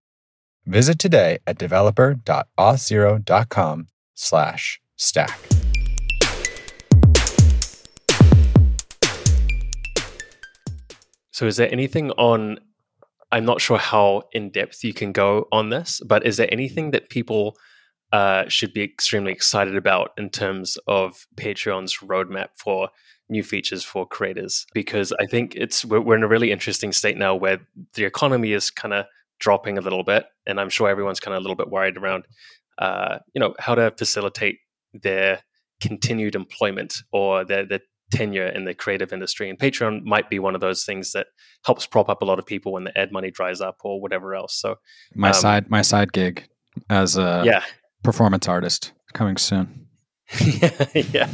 Visit 0.67 0.99
today 1.01 1.39
at 1.45 1.59
developer.auth0.com 1.59 3.89
slash 4.15 4.81
stack. 4.97 5.41
So, 11.33 11.47
is 11.47 11.57
there 11.57 11.73
anything 11.73 12.13
on? 12.13 12.61
I'm 13.33 13.45
not 13.45 13.61
sure 13.61 13.79
how 13.79 14.23
in 14.33 14.51
depth 14.51 14.85
you 14.85 14.95
can 14.95 15.11
go 15.11 15.49
on 15.51 15.71
this, 15.71 16.01
but 16.07 16.25
is 16.25 16.37
there 16.37 16.47
anything 16.53 16.93
that 16.93 17.09
people 17.09 17.57
uh, 18.13 18.45
should 18.47 18.73
be 18.73 18.83
extremely 18.83 19.33
excited 19.33 19.75
about 19.75 20.13
in 20.17 20.31
terms 20.31 20.79
of 20.87 21.27
Patreon's 21.35 21.99
roadmap 21.99 22.51
for 22.57 22.91
new 23.29 23.43
features 23.43 23.83
for 23.83 24.07
creators? 24.07 24.65
Because 24.75 25.13
I 25.19 25.27
think 25.27 25.57
it's 25.57 25.85
we're, 25.85 26.01
we're 26.01 26.15
in 26.15 26.23
a 26.23 26.29
really 26.29 26.53
interesting 26.53 26.93
state 26.93 27.17
now 27.17 27.35
where 27.35 27.59
the 27.95 28.05
economy 28.05 28.53
is 28.53 28.71
kind 28.71 28.95
of 28.95 29.07
dropping 29.43 29.77
a 29.77 29.81
little 29.81 30.05
bit, 30.05 30.25
and 30.47 30.61
I'm 30.61 30.71
sure 30.71 30.89
everyone's 30.89 31.21
kind 31.21 31.35
of 31.35 31.41
a 31.41 31.43
little 31.43 31.57
bit 31.57 31.69
worried 31.69 31.97
around, 31.97 32.25
uh, 32.79 33.19
you 33.35 33.41
know, 33.41 33.55
how 33.59 33.75
to 33.75 33.93
facilitate 33.99 34.59
their 34.95 35.41
continued 35.81 36.37
employment 36.37 36.95
or 37.13 37.45
their, 37.45 37.67
their 37.67 37.81
tenure 38.13 38.47
in 38.47 38.65
the 38.65 38.75
creative 38.75 39.13
industry. 39.13 39.51
And 39.51 39.59
Patreon 39.59 40.05
might 40.05 40.31
be 40.31 40.39
one 40.39 40.55
of 40.55 40.61
those 40.61 40.85
things 40.85 41.13
that 41.13 41.27
helps 41.67 41.87
prop 41.87 42.09
up 42.09 42.23
a 42.23 42.25
lot 42.25 42.39
of 42.39 42.47
people 42.47 42.73
when 42.73 42.85
the 42.85 42.97
ad 42.97 43.11
money 43.11 43.31
dries 43.33 43.61
up 43.61 43.79
or 43.83 44.01
whatever 44.01 44.35
else. 44.35 44.55
So 44.55 44.77
my 45.15 45.29
um, 45.29 45.35
side 45.35 45.71
my 45.71 45.83
side 45.83 46.13
gig 46.13 46.47
as 46.89 47.17
a 47.17 47.43
yeah. 47.45 47.65
performance 48.05 48.49
artist 48.49 48.93
coming 49.13 49.37
soon. 49.37 49.89
yeah, 50.41 50.87
yeah. 50.95 51.31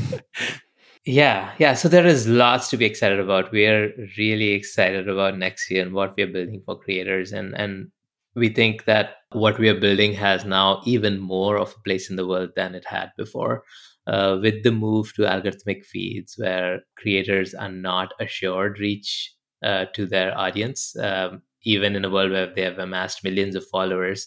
Yeah, 1.04 1.52
yeah. 1.58 1.74
So 1.74 1.88
there 1.88 2.06
is 2.06 2.28
lots 2.28 2.68
to 2.70 2.76
be 2.76 2.84
excited 2.84 3.18
about. 3.18 3.50
We 3.50 3.66
are 3.66 3.90
really 4.18 4.50
excited 4.50 5.08
about 5.08 5.38
next 5.38 5.70
year 5.70 5.82
and 5.82 5.94
what 5.94 6.14
we 6.16 6.22
are 6.22 6.26
building 6.26 6.60
for 6.66 6.78
creators, 6.78 7.32
and 7.32 7.54
and 7.56 7.90
we 8.38 8.48
think 8.48 8.84
that 8.84 9.16
what 9.32 9.58
we 9.58 9.68
are 9.68 9.78
building 9.80 10.12
has 10.14 10.44
now 10.44 10.80
even 10.86 11.18
more 11.18 11.58
of 11.58 11.74
a 11.76 11.82
place 11.82 12.10
in 12.10 12.16
the 12.16 12.26
world 12.26 12.50
than 12.56 12.74
it 12.74 12.84
had 12.86 13.10
before 13.16 13.64
uh, 14.06 14.38
with 14.42 14.62
the 14.62 14.72
move 14.72 15.12
to 15.14 15.22
algorithmic 15.22 15.84
feeds 15.84 16.34
where 16.38 16.80
creators 16.96 17.54
are 17.54 17.70
not 17.70 18.14
assured 18.20 18.78
reach 18.78 19.34
uh, 19.62 19.84
to 19.94 20.06
their 20.06 20.36
audience, 20.38 20.96
um, 21.00 21.42
even 21.64 21.94
in 21.96 22.04
a 22.04 22.10
world 22.10 22.30
where 22.30 22.52
they 22.54 22.62
have 22.62 22.78
amassed 22.78 23.24
millions 23.24 23.54
of 23.54 23.66
followers, 23.66 24.26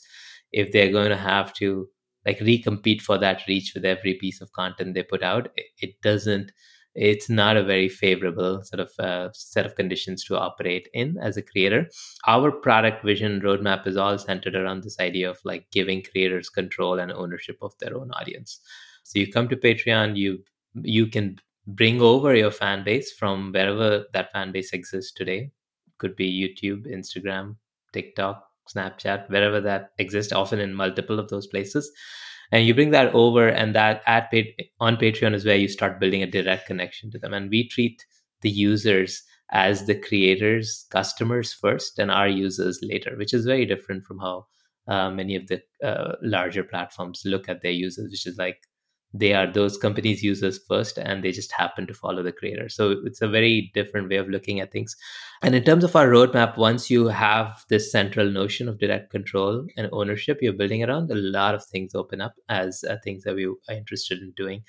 if 0.52 0.72
they're 0.72 0.92
going 0.92 1.10
to 1.10 1.18
have 1.18 1.54
to 1.54 1.88
like 2.26 2.40
recompete 2.40 3.02
for 3.02 3.18
that 3.18 3.42
reach 3.48 3.72
with 3.74 3.86
every 3.86 4.14
piece 4.16 4.42
of 4.42 4.52
content 4.52 4.94
they 4.94 5.04
put 5.04 5.24
out, 5.24 5.50
it, 5.56 5.66
it 5.80 6.02
doesn't. 6.04 6.52
It's 6.94 7.30
not 7.30 7.56
a 7.56 7.64
very 7.64 7.88
favorable 7.88 8.64
sort 8.64 8.82
of 8.82 8.92
uh, 9.00 9.30
set 9.34 9.66
of 9.66 9.76
conditions 9.76 10.26
to 10.26 10.38
operate 10.38 10.90
in 10.94 11.18
as 11.22 11.38
a 11.38 11.42
creator. 11.42 11.90
Our 12.28 12.52
product 12.52 13.06
vision 13.06 13.42
roadmap 13.42 13.88
is 13.88 13.96
all 13.96 14.18
centered 14.18 14.56
around 14.56 14.84
this 14.84 15.00
idea 15.00 15.30
of 15.30 15.40
like 15.46 15.72
giving 15.72 16.04
creators 16.04 16.50
control 16.50 17.00
and 17.00 17.12
ownership 17.12 17.58
of 17.62 17.74
their 17.80 17.96
own 17.96 18.12
audience. 18.12 18.60
So 19.04 19.20
you 19.20 19.32
come 19.32 19.48
to 19.50 19.56
Patreon, 19.56 20.18
you 20.18 20.44
you 20.84 21.08
can 21.08 21.38
bring 21.68 22.02
over 22.02 22.36
your 22.36 22.52
fan 22.52 22.84
base 22.84 23.12
from 23.12 23.52
wherever 23.52 24.06
that 24.14 24.32
fan 24.32 24.52
base 24.52 24.74
exists 24.74 25.12
today. 25.14 25.52
Could 25.98 26.16
be 26.16 26.30
YouTube, 26.30 26.88
Instagram, 26.88 27.56
TikTok, 27.94 28.44
Snapchat, 28.74 29.30
wherever 29.30 29.62
that 29.62 29.92
exists, 29.98 30.34
often 30.34 30.60
in 30.60 30.74
multiple 30.74 31.20
of 31.20 31.30
those 31.30 31.48
places. 31.48 31.92
And 32.52 32.66
you 32.66 32.74
bring 32.74 32.92
that 32.92 33.14
over, 33.16 33.48
and 33.48 33.74
that 33.76 34.02
at 34.08 34.32
on 34.80 34.98
Patreon 34.98 35.34
is 35.34 35.46
where 35.46 35.56
you 35.56 35.70
start 35.70 36.00
building 36.00 36.22
a 36.22 36.28
direct 36.28 36.68
connection 36.68 37.10
to 37.12 37.20
them. 37.20 37.34
And 37.34 37.50
we 37.50 37.68
treat 37.68 38.06
the 38.42 38.50
users 38.50 39.24
as 39.52 39.86
the 39.86 39.96
creators, 39.96 40.86
customers 40.92 41.54
first, 41.54 42.00
and 42.00 42.12
our 42.12 42.28
users 42.28 42.80
later, 42.82 43.16
which 43.18 43.34
is 43.34 43.46
very 43.46 43.66
different 43.66 44.06
from 44.06 44.20
how 44.20 44.48
uh, 44.88 45.10
many 45.10 45.36
of 45.36 45.48
the 45.48 45.62
uh, 45.84 46.16
larger 46.22 46.64
platforms 46.64 47.22
look 47.26 47.48
at 47.48 47.62
their 47.62 47.72
users, 47.72 48.10
which 48.12 48.26
is 48.26 48.38
like 48.38 48.68
they 49.14 49.34
are 49.34 49.52
those 49.52 49.78
companies 49.78 50.24
users 50.24 50.60
first 50.68 50.98
and 50.98 51.24
they 51.24 51.32
just 51.32 51.52
happen 51.52 51.86
to 51.88 51.94
follow 51.94 52.24
the 52.24 52.32
creator. 52.32 52.70
So 52.70 52.96
it's 53.04 53.22
a 53.22 53.28
very 53.28 53.72
different 53.74 54.10
way 54.10 54.16
of 54.16 54.30
looking 54.30 54.60
at 54.60 54.72
things. 54.72 54.96
And 55.42 55.54
in 55.54 55.64
terms 55.64 55.84
of 55.84 55.96
our 55.96 56.08
roadmap 56.08 56.58
once 56.58 56.90
you 56.90 57.08
have 57.08 57.66
this 57.70 57.92
central 57.92 58.30
notion 58.30 58.70
of 58.70 58.80
direct 58.80 59.12
control 59.12 59.66
and 59.76 59.90
ownership 59.92 60.40
you're 60.42 60.54
building 60.54 60.84
around 60.84 61.12
a 61.12 61.16
lot 61.16 61.56
of 61.56 61.66
things 61.66 61.94
open 61.94 62.22
up 62.22 62.36
as 62.48 62.84
uh, 62.90 62.98
things 63.04 63.24
that 63.24 63.36
we 63.36 63.46
are 63.46 63.76
interested 63.76 64.22
in 64.22 64.32
doing. 64.38 64.64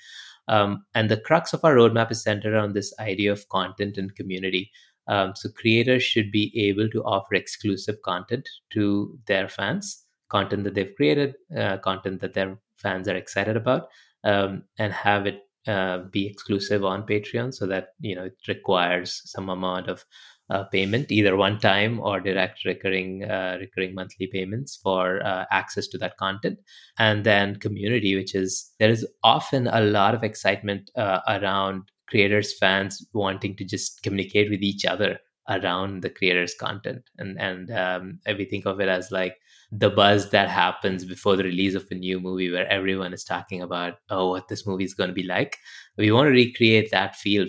Um, 0.49 0.85
and 0.93 1.09
the 1.09 1.17
crux 1.17 1.53
of 1.53 1.63
our 1.63 1.75
roadmap 1.75 2.11
is 2.11 2.21
centered 2.21 2.53
around 2.53 2.73
this 2.73 2.93
idea 2.99 3.31
of 3.31 3.47
content 3.47 3.97
and 3.97 4.13
community. 4.13 4.71
Um, 5.07 5.33
so 5.35 5.49
creators 5.49 6.03
should 6.03 6.31
be 6.31 6.51
able 6.67 6.89
to 6.89 7.03
offer 7.03 7.35
exclusive 7.35 8.01
content 8.03 8.49
to 8.71 9.17
their 9.27 9.47
fans 9.47 10.03
content 10.29 10.63
that 10.63 10.73
they've 10.73 10.95
created 10.95 11.35
uh, 11.57 11.77
content 11.77 12.19
that 12.21 12.33
their 12.33 12.57
fans 12.77 13.07
are 13.07 13.15
excited 13.15 13.55
about 13.55 13.87
um, 14.23 14.63
and 14.77 14.93
have 14.93 15.25
it 15.25 15.41
uh, 15.67 15.99
be 16.11 16.27
exclusive 16.27 16.83
on 16.83 17.07
Patreon 17.07 17.53
so 17.53 17.65
that 17.67 17.89
you 17.99 18.15
know 18.15 18.25
it 18.25 18.37
requires 18.47 19.21
some 19.25 19.49
amount 19.49 19.87
of 19.87 20.05
uh, 20.49 20.63
payment, 20.65 21.11
either 21.11 21.35
one 21.37 21.57
time 21.59 21.99
or 21.99 22.19
direct 22.19 22.65
recurring 22.65 23.23
uh, 23.23 23.57
recurring 23.59 23.95
monthly 23.95 24.27
payments 24.27 24.77
for 24.83 25.25
uh, 25.25 25.45
access 25.51 25.87
to 25.87 25.97
that 25.97 26.17
content. 26.17 26.59
And 26.97 27.23
then 27.23 27.55
community, 27.57 28.15
which 28.15 28.35
is 28.35 28.71
there 28.79 28.89
is 28.89 29.07
often 29.23 29.67
a 29.67 29.81
lot 29.81 30.15
of 30.15 30.23
excitement 30.23 30.91
uh, 30.95 31.19
around 31.27 31.83
creators, 32.07 32.57
fans 32.57 33.05
wanting 33.13 33.55
to 33.55 33.63
just 33.63 34.03
communicate 34.03 34.49
with 34.49 34.61
each 34.61 34.85
other 34.85 35.19
around 35.49 36.01
the 36.01 36.09
creator's 36.09 36.55
content, 36.55 37.09
and 37.17 37.39
and 37.39 37.71
um, 37.71 38.19
we 38.37 38.45
think 38.45 38.65
of 38.65 38.79
it 38.79 38.89
as 38.89 39.11
like 39.11 39.37
the 39.71 39.89
buzz 39.89 40.29
that 40.29 40.49
happens 40.49 41.03
before 41.03 41.35
the 41.35 41.43
release 41.43 41.75
of 41.75 41.87
a 41.89 41.95
new 41.95 42.19
movie 42.19 42.51
where 42.51 42.67
everyone 42.67 43.11
is 43.13 43.23
talking 43.23 43.61
about 43.61 43.95
oh 44.09 44.29
what 44.29 44.47
this 44.47 44.67
movie 44.67 44.83
is 44.83 44.93
going 44.93 45.09
to 45.09 45.13
be 45.13 45.23
like. 45.23 45.57
We 45.97 46.11
want 46.11 46.27
to 46.27 46.31
recreate 46.31 46.91
that 46.91 47.15
feel 47.15 47.47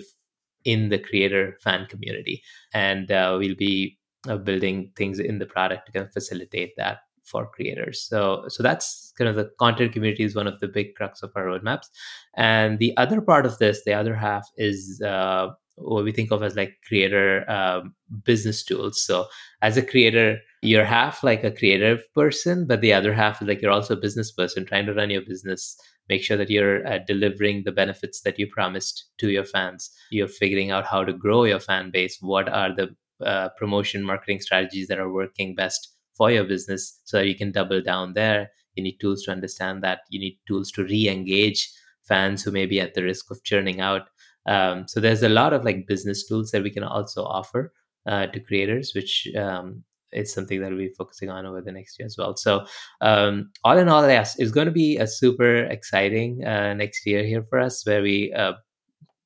in 0.65 0.89
the 0.89 0.99
creator 0.99 1.57
fan 1.61 1.85
community. 1.85 2.43
And 2.73 3.11
uh, 3.11 3.37
we'll 3.39 3.55
be 3.55 3.97
uh, 4.27 4.37
building 4.37 4.91
things 4.97 5.19
in 5.19 5.39
the 5.39 5.45
product 5.45 5.85
to 5.85 5.91
kind 5.91 6.05
of 6.05 6.11
facilitate 6.11 6.73
that 6.77 6.99
for 7.23 7.47
creators. 7.47 8.01
So 8.01 8.45
so 8.49 8.61
that's 8.61 9.13
kind 9.17 9.29
of 9.29 9.35
the 9.35 9.49
content 9.59 9.93
community 9.93 10.23
is 10.23 10.35
one 10.35 10.47
of 10.47 10.59
the 10.59 10.67
big 10.67 10.95
crux 10.95 11.23
of 11.23 11.31
our 11.35 11.45
roadmaps. 11.45 11.87
And 12.35 12.77
the 12.79 12.95
other 12.97 13.21
part 13.21 13.45
of 13.45 13.57
this 13.57 13.83
the 13.83 13.93
other 13.93 14.15
half 14.15 14.47
is 14.57 15.01
uh, 15.01 15.49
what 15.77 16.03
we 16.03 16.11
think 16.11 16.31
of 16.31 16.41
as 16.41 16.55
like 16.55 16.77
creator 16.87 17.49
um, 17.49 17.93
business 18.23 18.63
tools 18.63 19.03
so 19.05 19.25
as 19.61 19.77
a 19.77 19.81
creator 19.81 20.39
you're 20.65 20.85
half 20.85 21.23
like 21.23 21.43
a 21.43 21.51
creative 21.51 22.01
person, 22.13 22.65
but 22.65 22.81
the 22.81 22.93
other 22.93 23.13
half 23.13 23.41
is 23.41 23.47
like 23.47 23.61
you're 23.61 23.71
also 23.71 23.93
a 23.93 23.99
business 23.99 24.31
person 24.31 24.65
trying 24.65 24.85
to 24.87 24.93
run 24.93 25.09
your 25.09 25.21
business, 25.21 25.79
make 26.09 26.23
sure 26.23 26.37
that 26.37 26.49
you're 26.49 26.85
uh, 26.87 26.99
delivering 27.05 27.63
the 27.63 27.71
benefits 27.71 28.21
that 28.21 28.39
you 28.39 28.47
promised 28.47 29.05
to 29.19 29.29
your 29.29 29.45
fans. 29.45 29.91
You're 30.09 30.27
figuring 30.27 30.71
out 30.71 30.85
how 30.85 31.03
to 31.03 31.13
grow 31.13 31.43
your 31.43 31.59
fan 31.59 31.91
base. 31.91 32.17
What 32.19 32.49
are 32.49 32.75
the 32.75 32.95
uh, 33.23 33.49
promotion 33.57 34.03
marketing 34.03 34.41
strategies 34.41 34.87
that 34.87 34.99
are 34.99 35.11
working 35.11 35.55
best 35.55 35.93
for 36.17 36.31
your 36.31 36.43
business 36.45 36.99
so 37.05 37.17
that 37.17 37.27
you 37.27 37.35
can 37.35 37.51
double 37.51 37.81
down 37.81 38.13
there? 38.13 38.49
You 38.75 38.83
need 38.83 38.97
tools 38.99 39.23
to 39.23 39.31
understand 39.31 39.83
that. 39.83 39.99
You 40.09 40.19
need 40.19 40.39
tools 40.47 40.71
to 40.71 40.83
re 40.83 41.07
engage 41.07 41.71
fans 42.03 42.43
who 42.43 42.51
may 42.51 42.65
be 42.65 42.79
at 42.79 42.93
the 42.93 43.03
risk 43.03 43.31
of 43.31 43.43
churning 43.43 43.81
out. 43.81 44.09
Um, 44.45 44.87
so 44.87 44.99
there's 44.99 45.23
a 45.23 45.29
lot 45.29 45.53
of 45.53 45.63
like 45.63 45.87
business 45.87 46.27
tools 46.27 46.51
that 46.51 46.63
we 46.63 46.69
can 46.69 46.83
also 46.83 47.23
offer 47.23 47.73
uh, 48.05 48.27
to 48.27 48.39
creators, 48.39 48.93
which 48.93 49.27
um, 49.37 49.83
it's 50.11 50.33
something 50.33 50.61
that 50.61 50.69
we'll 50.69 50.77
be 50.77 50.93
focusing 50.97 51.29
on 51.29 51.45
over 51.45 51.61
the 51.61 51.71
next 51.71 51.99
year 51.99 52.05
as 52.05 52.17
well. 52.17 52.35
So, 52.37 52.65
um, 53.01 53.51
all 53.63 53.77
in 53.77 53.89
all, 53.89 54.07
yes, 54.07 54.37
it's 54.39 54.51
going 54.51 54.67
to 54.67 54.71
be 54.71 54.97
a 54.97 55.07
super 55.07 55.65
exciting 55.65 56.45
uh, 56.45 56.73
next 56.73 57.05
year 57.05 57.23
here 57.23 57.43
for 57.43 57.59
us, 57.59 57.85
where 57.85 58.01
we 58.01 58.33
uh, 58.33 58.53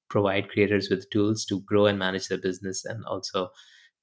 provide 0.09 0.49
creators 0.49 0.89
with 0.89 1.09
tools 1.09 1.45
to 1.45 1.61
grow 1.61 1.85
and 1.85 1.99
manage 1.99 2.27
their 2.27 2.39
business, 2.39 2.85
and 2.85 3.05
also 3.05 3.49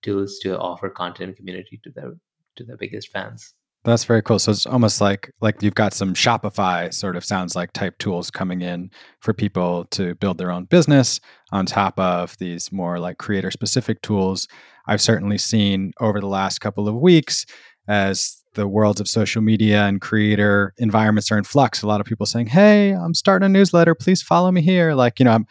tools 0.02 0.38
to 0.40 0.59
offer 0.59 0.88
content 0.88 1.29
and 1.29 1.37
community 1.37 1.81
to 1.83 1.90
their 1.90 2.12
to 2.57 2.64
their 2.64 2.76
biggest 2.76 3.11
fans. 3.11 3.55
That's 3.87 4.03
very 4.03 4.20
cool. 4.20 4.40
So 4.40 4.51
it's 4.51 4.66
almost 4.66 5.01
like 5.01 5.31
like 5.40 5.62
you've 5.62 5.77
got 5.77 5.94
some 5.94 6.12
Shopify 6.12 6.92
sort 6.92 7.14
of 7.14 7.25
sounds 7.25 7.55
like 7.55 7.72
type 7.72 7.96
tools 7.99 8.33
coming 8.33 8.61
in 8.61 8.90
for 9.20 9.33
people 9.33 9.85
to 9.92 10.16
build 10.16 10.38
their 10.38 10.51
own 10.51 10.64
business 10.64 11.20
on 11.53 11.66
top 11.66 11.96
of 12.01 12.37
these 12.38 12.72
more 12.72 12.99
like 12.99 13.18
creator 13.18 13.53
specific 13.53 14.03
tools. 14.03 14.49
I've 14.88 15.01
certainly 15.01 15.38
seen 15.38 15.92
over 16.01 16.18
the 16.18 16.27
last 16.27 16.59
couple 16.59 16.88
of 16.88 16.96
weeks 16.96 17.46
as 17.87 18.42
the 18.55 18.66
worlds 18.66 19.01
of 19.01 19.07
social 19.07 19.40
media 19.40 19.85
and 19.85 20.01
creator 20.01 20.75
environments 20.79 21.31
are 21.31 21.38
in 21.38 21.44
flux. 21.44 21.83
A 21.83 21.87
lot 21.87 22.01
of 22.01 22.07
people 22.07 22.27
saying, 22.27 22.49
"Hey, 22.49 22.90
I'm 22.90 23.14
starting 23.14 23.46
a 23.46 23.49
newsletter. 23.49 23.94
Please 23.94 24.20
follow 24.20 24.51
me 24.51 24.62
here." 24.62 24.94
Like, 24.94 25.20
you 25.20 25.25
know, 25.25 25.33
I'm 25.33 25.46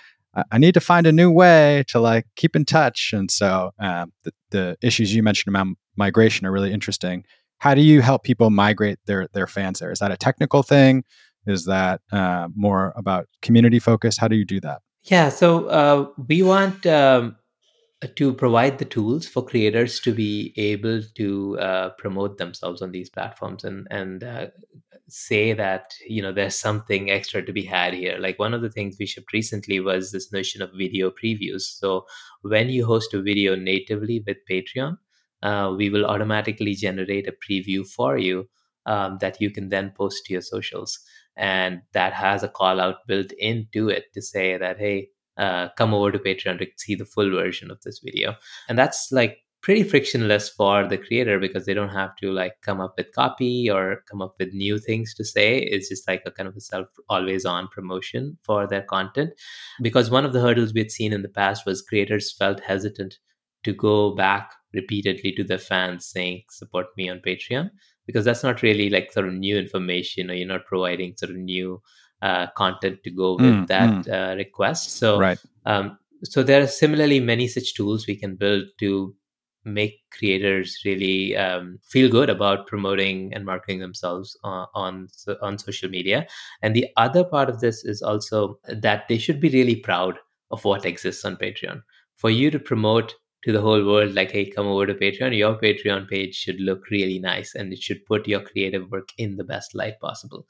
I, 0.51 0.57
need 0.57 0.73
to 0.73 0.81
find 0.81 1.07
a 1.07 1.13
new 1.13 1.31
way 1.31 1.85
to 1.87 2.01
like 2.01 2.25
keep 2.35 2.57
in 2.57 2.65
touch. 2.65 3.11
And 3.13 3.31
so 3.31 3.71
um, 3.79 4.11
the, 4.25 4.33
the 4.51 4.77
issues 4.81 5.15
you 5.15 5.23
mentioned 5.23 5.55
about 5.55 5.67
migration 5.95 6.45
are 6.45 6.51
really 6.51 6.73
interesting. 6.73 7.23
How 7.59 7.73
do 7.73 7.81
you 7.81 8.01
help 8.01 8.23
people 8.23 8.49
migrate 8.49 8.99
their 9.05 9.27
their 9.33 9.47
fans 9.47 9.79
there? 9.79 9.91
Is 9.91 9.99
that 9.99 10.11
a 10.11 10.17
technical 10.17 10.63
thing? 10.63 11.03
Is 11.47 11.65
that 11.65 12.01
uh, 12.11 12.47
more 12.55 12.93
about 12.95 13.27
community 13.41 13.79
focus? 13.79 14.17
How 14.17 14.27
do 14.27 14.35
you 14.35 14.45
do 14.45 14.59
that? 14.61 14.81
Yeah, 15.03 15.29
so 15.29 15.67
uh, 15.67 16.07
we 16.27 16.41
want 16.41 16.85
um, 16.87 17.35
to 18.15 18.33
provide 18.33 18.79
the 18.79 18.85
tools 18.85 19.27
for 19.27 19.45
creators 19.45 19.99
to 20.01 20.13
be 20.13 20.53
able 20.57 21.01
to 21.15 21.59
uh, 21.59 21.89
promote 21.97 22.37
themselves 22.37 22.81
on 22.81 22.91
these 22.91 23.09
platforms 23.09 23.63
and 23.63 23.87
and 23.91 24.23
uh, 24.23 24.47
say 25.07 25.53
that 25.53 25.93
you 26.07 26.21
know 26.21 26.31
there's 26.31 26.55
something 26.55 27.11
extra 27.11 27.45
to 27.45 27.53
be 27.53 27.63
had 27.63 27.93
here 27.93 28.17
like 28.19 28.39
one 28.39 28.53
of 28.53 28.61
the 28.61 28.69
things 28.69 28.97
we 28.99 29.05
shipped 29.05 29.31
recently 29.33 29.79
was 29.79 30.11
this 30.11 30.31
notion 30.31 30.61
of 30.61 30.71
video 30.75 31.11
previews 31.11 31.61
so 31.61 32.05
when 32.41 32.69
you 32.69 32.85
host 32.85 33.13
a 33.13 33.21
video 33.21 33.55
natively 33.55 34.23
with 34.25 34.37
patreon 34.49 34.97
uh, 35.45 35.73
we 35.77 35.89
will 35.89 36.05
automatically 36.05 36.73
generate 36.73 37.27
a 37.27 37.37
preview 37.45 37.87
for 37.87 38.17
you 38.17 38.49
um, 38.85 39.17
that 39.21 39.39
you 39.39 39.51
can 39.51 39.69
then 39.69 39.91
post 39.95 40.25
to 40.25 40.33
your 40.33 40.41
socials. 40.41 40.99
And 41.37 41.81
that 41.93 42.13
has 42.13 42.43
a 42.43 42.47
call 42.47 42.79
out 42.79 43.07
built 43.07 43.31
into 43.33 43.89
it 43.89 44.05
to 44.13 44.21
say 44.21 44.57
that 44.57 44.79
hey 44.79 45.09
uh, 45.37 45.67
come 45.77 45.93
over 45.93 46.11
to 46.11 46.19
patreon 46.19 46.59
to 46.59 46.67
see 46.77 46.95
the 46.95 47.05
full 47.05 47.29
version 47.29 47.69
of 47.69 47.81
this 47.81 47.99
video. 47.99 48.35
And 48.69 48.79
that's 48.79 49.11
like 49.11 49.39
pretty 49.61 49.83
frictionless 49.83 50.47
for 50.47 50.87
the 50.87 50.97
creator 50.97 51.39
because 51.39 51.65
they 51.65 51.73
don't 51.73 51.89
have 51.89 52.15
to 52.15 52.31
like 52.31 52.53
come 52.61 52.79
up 52.79 52.93
with 52.97 53.11
copy 53.11 53.69
or 53.69 54.03
come 54.09 54.21
up 54.21 54.35
with 54.39 54.53
new 54.53 54.79
things 54.79 55.13
to 55.15 55.25
say. 55.25 55.57
It's 55.57 55.89
just 55.89 56.07
like 56.07 56.23
a 56.25 56.31
kind 56.31 56.47
of 56.47 56.55
a 56.55 56.61
self 56.61 56.87
always 57.09 57.45
on 57.45 57.67
promotion 57.67 58.37
for 58.41 58.65
their 58.67 58.83
content. 58.83 59.31
Because 59.81 60.09
one 60.09 60.23
of 60.23 60.33
the 60.33 60.41
hurdles 60.41 60.73
we 60.73 60.81
had 60.81 60.91
seen 60.91 61.11
in 61.11 61.23
the 61.23 61.35
past 61.41 61.65
was 61.65 61.81
creators 61.81 62.31
felt 62.31 62.61
hesitant 62.61 63.17
to 63.63 63.73
go 63.73 64.15
back 64.15 64.51
repeatedly 64.75 65.31
to 65.31 65.43
their 65.43 65.57
fans 65.57 66.05
saying 66.05 66.43
support 66.49 66.87
me 66.97 67.09
on 67.09 67.19
patreon 67.19 67.69
because 68.05 68.25
that's 68.25 68.43
not 68.43 68.61
really 68.61 68.89
like 68.89 69.11
sort 69.11 69.27
of 69.27 69.33
new 69.33 69.57
information 69.57 70.29
or 70.29 70.33
you're 70.33 70.47
not 70.47 70.65
providing 70.65 71.15
sort 71.17 71.31
of 71.31 71.37
new 71.37 71.81
uh, 72.21 72.47
content 72.55 73.03
to 73.03 73.11
go 73.11 73.35
with 73.35 73.45
mm, 73.45 73.67
that 73.67 73.89
mm. 73.89 74.13
Uh, 74.13 74.35
request 74.35 74.91
so 74.97 75.19
right. 75.19 75.39
um, 75.65 75.97
so 76.23 76.43
there 76.43 76.61
are 76.61 76.67
similarly 76.67 77.19
many 77.19 77.47
such 77.47 77.73
tools 77.73 78.07
we 78.07 78.15
can 78.15 78.35
build 78.35 78.63
to 78.79 79.15
make 79.65 80.01
creators 80.11 80.79
really 80.85 81.35
um, 81.35 81.79
feel 81.83 82.09
good 82.09 82.29
about 82.29 82.67
promoting 82.67 83.33
and 83.33 83.45
marketing 83.45 83.79
themselves 83.79 84.37
uh, 84.43 84.65
on 84.73 85.07
on 85.41 85.57
social 85.57 85.89
media. 85.89 86.27
And 86.61 86.75
the 86.75 86.87
other 86.97 87.23
part 87.23 87.49
of 87.49 87.59
this 87.59 87.83
is 87.83 88.01
also 88.01 88.59
that 88.67 89.07
they 89.09 89.17
should 89.17 89.39
be 89.39 89.49
really 89.49 89.75
proud 89.75 90.19
of 90.51 90.63
what 90.63 90.85
exists 90.85 91.25
on 91.25 91.35
Patreon. 91.35 91.81
For 92.15 92.29
you 92.29 92.51
to 92.51 92.59
promote 92.59 93.15
to 93.45 93.51
the 93.51 93.61
whole 93.61 93.85
world, 93.85 94.15
like, 94.15 94.31
hey, 94.31 94.49
come 94.49 94.65
over 94.65 94.87
to 94.87 94.95
Patreon, 94.95 95.37
your 95.37 95.55
Patreon 95.55 96.09
page 96.09 96.35
should 96.35 96.59
look 96.59 96.89
really 96.89 97.19
nice 97.19 97.53
and 97.53 97.71
it 97.71 97.79
should 97.79 98.03
put 98.05 98.27
your 98.27 98.41
creative 98.41 98.89
work 98.91 99.09
in 99.19 99.37
the 99.37 99.43
best 99.43 99.75
light 99.75 99.99
possible. 100.01 100.47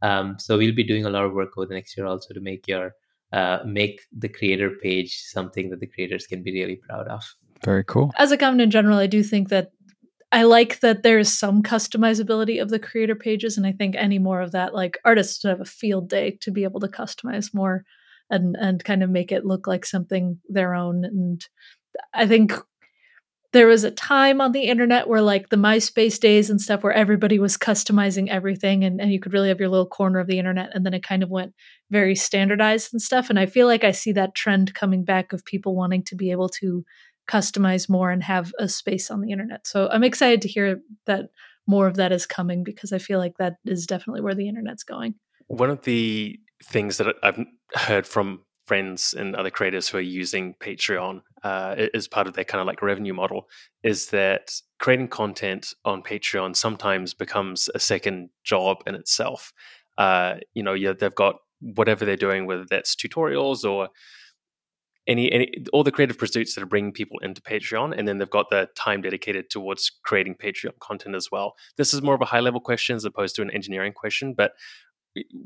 Um, 0.00 0.36
so 0.38 0.56
we'll 0.56 0.74
be 0.74 0.84
doing 0.84 1.04
a 1.04 1.10
lot 1.10 1.24
of 1.24 1.34
work 1.34 1.50
over 1.56 1.66
the 1.66 1.74
next 1.74 1.96
year 1.96 2.06
also 2.06 2.32
to 2.32 2.40
make 2.40 2.66
your 2.66 2.92
uh, 3.30 3.58
make 3.66 4.00
the 4.10 4.28
creator 4.28 4.70
page 4.82 5.22
something 5.26 5.68
that 5.68 5.80
the 5.80 5.86
creators 5.86 6.26
can 6.26 6.42
be 6.42 6.52
really 6.52 6.76
proud 6.76 7.06
of. 7.08 7.22
Very 7.62 7.84
cool. 7.84 8.10
As 8.16 8.32
a 8.32 8.38
comment 8.38 8.62
in 8.62 8.70
general, 8.70 8.96
I 8.96 9.06
do 9.06 9.22
think 9.22 9.50
that 9.50 9.72
I 10.32 10.44
like 10.44 10.80
that 10.80 11.02
there 11.02 11.18
is 11.18 11.38
some 11.38 11.62
customizability 11.62 12.62
of 12.62 12.70
the 12.70 12.78
creator 12.78 13.14
pages, 13.14 13.58
and 13.58 13.66
I 13.66 13.72
think 13.72 13.96
any 13.96 14.18
more 14.18 14.40
of 14.40 14.52
that, 14.52 14.74
like 14.74 14.96
artists 15.04 15.42
have 15.42 15.60
a 15.60 15.66
field 15.66 16.08
day 16.08 16.38
to 16.40 16.50
be 16.50 16.64
able 16.64 16.80
to 16.80 16.88
customize 16.88 17.52
more 17.52 17.84
and 18.30 18.56
and 18.58 18.84
kind 18.84 19.02
of 19.02 19.10
make 19.10 19.32
it 19.32 19.44
look 19.44 19.66
like 19.66 19.84
something 19.84 20.38
their 20.48 20.74
own. 20.74 21.04
And 21.04 21.44
I 22.14 22.26
think 22.26 22.52
there 23.52 23.66
was 23.66 23.82
a 23.82 23.90
time 23.90 24.40
on 24.40 24.52
the 24.52 24.64
internet 24.64 25.08
where 25.08 25.22
like 25.22 25.48
the 25.48 25.56
MySpace 25.56 26.20
days 26.20 26.50
and 26.50 26.60
stuff 26.60 26.82
where 26.82 26.92
everybody 26.92 27.38
was 27.38 27.56
customizing 27.56 28.28
everything 28.28 28.84
and, 28.84 29.00
and 29.00 29.10
you 29.10 29.18
could 29.18 29.32
really 29.32 29.48
have 29.48 29.58
your 29.58 29.70
little 29.70 29.86
corner 29.86 30.18
of 30.18 30.26
the 30.26 30.38
internet 30.38 30.70
and 30.74 30.84
then 30.84 30.92
it 30.92 31.02
kind 31.02 31.22
of 31.22 31.30
went 31.30 31.54
very 31.90 32.14
standardized 32.14 32.92
and 32.92 33.00
stuff. 33.00 33.30
And 33.30 33.38
I 33.38 33.46
feel 33.46 33.66
like 33.66 33.84
I 33.84 33.92
see 33.92 34.12
that 34.12 34.34
trend 34.34 34.74
coming 34.74 35.02
back 35.02 35.32
of 35.32 35.44
people 35.46 35.74
wanting 35.74 36.02
to 36.04 36.14
be 36.14 36.30
able 36.30 36.50
to 36.60 36.84
customize 37.28 37.88
more 37.88 38.10
and 38.10 38.22
have 38.22 38.52
a 38.58 38.68
space 38.68 39.10
on 39.10 39.22
the 39.22 39.32
internet. 39.32 39.66
So 39.66 39.88
I'm 39.90 40.04
excited 40.04 40.42
to 40.42 40.48
hear 40.48 40.80
that 41.06 41.30
more 41.66 41.86
of 41.86 41.96
that 41.96 42.12
is 42.12 42.26
coming 42.26 42.64
because 42.64 42.92
I 42.92 42.98
feel 42.98 43.18
like 43.18 43.36
that 43.38 43.56
is 43.64 43.86
definitely 43.86 44.22
where 44.22 44.34
the 44.34 44.48
internet's 44.48 44.82
going. 44.82 45.14
One 45.46 45.70
of 45.70 45.82
the 45.82 46.38
things 46.64 46.98
that 46.98 47.14
I've 47.22 47.38
heard 47.74 48.06
from 48.06 48.40
friends 48.68 49.14
and 49.14 49.34
other 49.34 49.50
creators 49.50 49.88
who 49.88 49.98
are 49.98 50.02
using 50.02 50.54
Patreon 50.60 51.22
uh, 51.42 51.86
as 51.94 52.06
part 52.06 52.26
of 52.26 52.34
their 52.34 52.44
kind 52.44 52.60
of 52.60 52.66
like 52.66 52.82
revenue 52.82 53.14
model 53.14 53.48
is 53.82 54.08
that 54.08 54.52
creating 54.78 55.08
content 55.08 55.74
on 55.84 56.02
Patreon 56.02 56.54
sometimes 56.54 57.14
becomes 57.14 57.70
a 57.74 57.80
second 57.80 58.28
job 58.44 58.82
in 58.86 58.94
itself. 58.94 59.52
Uh, 59.96 60.34
you 60.54 60.62
know, 60.62 60.76
they've 60.92 61.14
got 61.14 61.36
whatever 61.60 62.04
they're 62.04 62.16
doing, 62.16 62.46
whether 62.46 62.66
that's 62.68 62.94
tutorials 62.94 63.64
or 63.64 63.88
any, 65.08 65.32
any 65.32 65.64
all 65.72 65.82
the 65.82 65.90
creative 65.90 66.18
pursuits 66.18 66.54
that 66.54 66.62
are 66.62 66.66
bringing 66.66 66.92
people 66.92 67.18
into 67.20 67.40
Patreon, 67.40 67.96
and 67.96 68.06
then 68.06 68.18
they've 68.18 68.28
got 68.28 68.50
the 68.50 68.68
time 68.76 69.00
dedicated 69.00 69.48
towards 69.48 69.90
creating 70.04 70.34
Patreon 70.34 70.78
content 70.80 71.16
as 71.16 71.30
well. 71.32 71.54
This 71.78 71.94
is 71.94 72.02
more 72.02 72.14
of 72.14 72.20
a 72.20 72.26
high 72.26 72.40
level 72.40 72.60
question 72.60 72.94
as 72.94 73.06
opposed 73.06 73.34
to 73.36 73.42
an 73.42 73.50
engineering 73.50 73.94
question, 73.94 74.34
but 74.34 74.52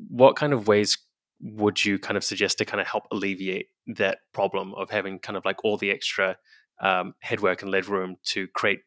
what 0.09 0.35
kind 0.35 0.53
of 0.53 0.67
ways 0.67 0.99
would 1.43 1.85
you 1.85 1.99
kind 1.99 2.17
of 2.17 2.25
suggest 2.25 2.59
to 2.59 2.65
kind 2.65 2.81
of 2.81 2.87
help 2.87 3.05
alleviate 3.11 3.67
that 3.87 4.19
problem 4.33 4.75
of 4.75 4.91
having 4.91 5.19
kind 5.19 5.37
of 5.37 5.45
like 5.45 5.65
all 5.65 5.77
the 5.77 5.91
extra 5.91 6.37
um, 6.81 7.15
headwork 7.21 7.63
and 7.63 7.71
lead 7.71 7.87
room 7.87 8.17
to 8.25 8.47
create 8.49 8.81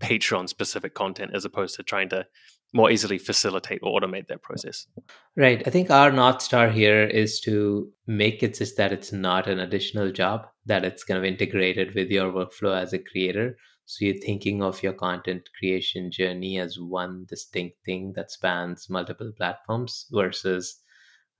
Patreon 0.00 0.48
specific 0.48 0.94
content 0.94 1.32
as 1.34 1.44
opposed 1.44 1.74
to 1.76 1.82
trying 1.82 2.08
to 2.10 2.26
more 2.72 2.90
easily 2.90 3.18
facilitate 3.18 3.80
or 3.82 3.98
automate 3.98 4.28
that 4.28 4.42
process. 4.42 4.86
Right. 5.36 5.62
I 5.66 5.70
think 5.70 5.90
our 5.90 6.12
North 6.12 6.42
Star 6.42 6.68
here 6.68 7.04
is 7.04 7.40
to 7.40 7.90
make 8.06 8.42
it 8.42 8.58
just 8.58 8.76
that 8.76 8.92
it's 8.92 9.12
not 9.12 9.48
an 9.48 9.58
additional 9.58 10.12
job, 10.12 10.46
that 10.66 10.84
it's 10.84 11.02
kind 11.02 11.18
of 11.18 11.24
integrated 11.24 11.94
with 11.94 12.10
your 12.10 12.30
workflow 12.30 12.80
as 12.80 12.92
a 12.92 12.98
creator. 12.98 13.56
So 13.86 14.04
you're 14.04 14.18
thinking 14.18 14.62
of 14.62 14.82
your 14.82 14.92
content 14.92 15.48
creation 15.58 16.10
journey 16.10 16.58
as 16.58 16.78
one 16.78 17.24
distinct 17.26 17.78
thing 17.86 18.12
that 18.16 18.30
spans 18.30 18.90
multiple 18.90 19.32
platforms 19.34 20.06
versus 20.12 20.78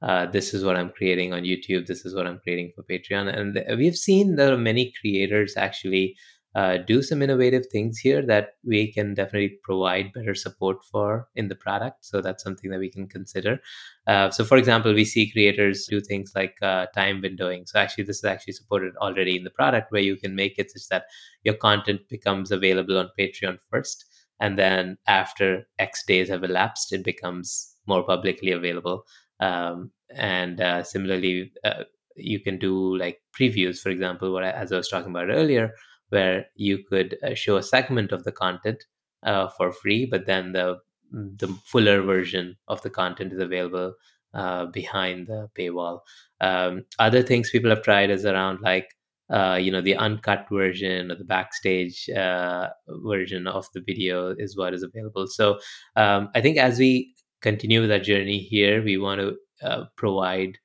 uh, 0.02 0.26
this 0.26 0.54
is 0.54 0.64
what 0.64 0.76
I'm 0.76 0.90
creating 0.90 1.32
on 1.32 1.42
YouTube, 1.42 1.86
this 1.86 2.04
is 2.04 2.14
what 2.14 2.26
I'm 2.26 2.38
creating 2.38 2.72
for 2.74 2.82
Patreon. 2.84 3.36
And 3.36 3.78
we've 3.78 3.96
seen 3.96 4.38
are 4.38 4.56
many 4.56 4.92
creators 5.00 5.54
actually 5.56 6.16
uh, 6.54 6.78
do 6.78 7.02
some 7.02 7.22
innovative 7.22 7.64
things 7.70 7.98
here 7.98 8.20
that 8.20 8.54
we 8.64 8.92
can 8.92 9.14
definitely 9.14 9.58
provide 9.62 10.12
better 10.12 10.34
support 10.34 10.78
for 10.90 11.28
in 11.36 11.48
the 11.48 11.54
product. 11.54 12.04
So 12.04 12.20
that's 12.20 12.42
something 12.42 12.70
that 12.70 12.80
we 12.80 12.90
can 12.90 13.06
consider. 13.06 13.60
Uh, 14.06 14.30
so, 14.30 14.44
for 14.44 14.56
example, 14.56 14.94
we 14.94 15.04
see 15.04 15.30
creators 15.30 15.86
do 15.88 16.00
things 16.00 16.32
like 16.34 16.56
uh, 16.62 16.86
time 16.94 17.22
windowing. 17.22 17.68
So, 17.68 17.78
actually, 17.78 18.04
this 18.04 18.18
is 18.18 18.24
actually 18.24 18.54
supported 18.54 18.96
already 18.96 19.36
in 19.36 19.44
the 19.44 19.50
product 19.50 19.92
where 19.92 20.02
you 20.02 20.16
can 20.16 20.34
make 20.34 20.58
it 20.58 20.70
such 20.70 20.88
that 20.90 21.04
your 21.44 21.54
content 21.54 22.00
becomes 22.08 22.50
available 22.50 22.98
on 22.98 23.10
Patreon 23.18 23.58
first. 23.70 24.06
And 24.40 24.58
then 24.58 24.96
after 25.06 25.68
X 25.78 26.04
days 26.06 26.28
have 26.28 26.44
elapsed, 26.44 26.92
it 26.92 27.04
becomes 27.04 27.74
more 27.86 28.02
publicly 28.02 28.52
available. 28.52 29.04
Um, 29.40 29.90
and 30.14 30.60
uh, 30.60 30.82
similarly, 30.82 31.52
uh, 31.64 31.84
you 32.16 32.40
can 32.40 32.58
do 32.58 32.96
like 32.96 33.20
previews, 33.38 33.78
for 33.80 33.90
example, 33.90 34.32
what 34.32 34.44
I, 34.44 34.50
as 34.50 34.72
I 34.72 34.76
was 34.76 34.88
talking 34.88 35.10
about 35.10 35.30
earlier, 35.30 35.72
where 36.08 36.46
you 36.56 36.78
could 36.84 37.16
uh, 37.22 37.34
show 37.34 37.56
a 37.56 37.62
segment 37.62 38.12
of 38.12 38.24
the 38.24 38.32
content 38.32 38.84
uh, 39.22 39.48
for 39.48 39.72
free, 39.72 40.06
but 40.06 40.26
then 40.26 40.52
the 40.52 40.78
the 41.12 41.48
fuller 41.64 42.02
version 42.02 42.54
of 42.68 42.82
the 42.82 42.90
content 42.90 43.32
is 43.32 43.38
available 43.38 43.94
uh, 44.34 44.66
behind 44.66 45.26
the 45.26 45.48
paywall. 45.58 46.00
Um, 46.40 46.84
other 46.98 47.22
things 47.22 47.50
people 47.50 47.70
have 47.70 47.82
tried 47.82 48.10
is 48.10 48.26
around 48.26 48.60
like 48.60 48.88
uh, 49.30 49.58
you 49.60 49.70
know 49.70 49.80
the 49.80 49.96
uncut 49.96 50.46
version 50.50 51.10
or 51.10 51.14
the 51.14 51.24
backstage 51.24 52.08
uh, 52.10 52.68
version 52.88 53.46
of 53.46 53.66
the 53.74 53.80
video 53.80 54.34
is 54.38 54.56
what 54.56 54.74
is 54.74 54.82
available. 54.82 55.26
So 55.26 55.58
um, 55.96 56.30
I 56.34 56.40
think 56.40 56.58
as 56.58 56.78
we 56.78 57.14
continue 57.40 57.80
with 57.80 57.90
that 57.90 58.04
journey 58.04 58.38
here, 58.38 58.82
we 58.82 58.98
want 58.98 59.20
to 59.20 59.36
uh, 59.62 59.84
provide 59.96 60.58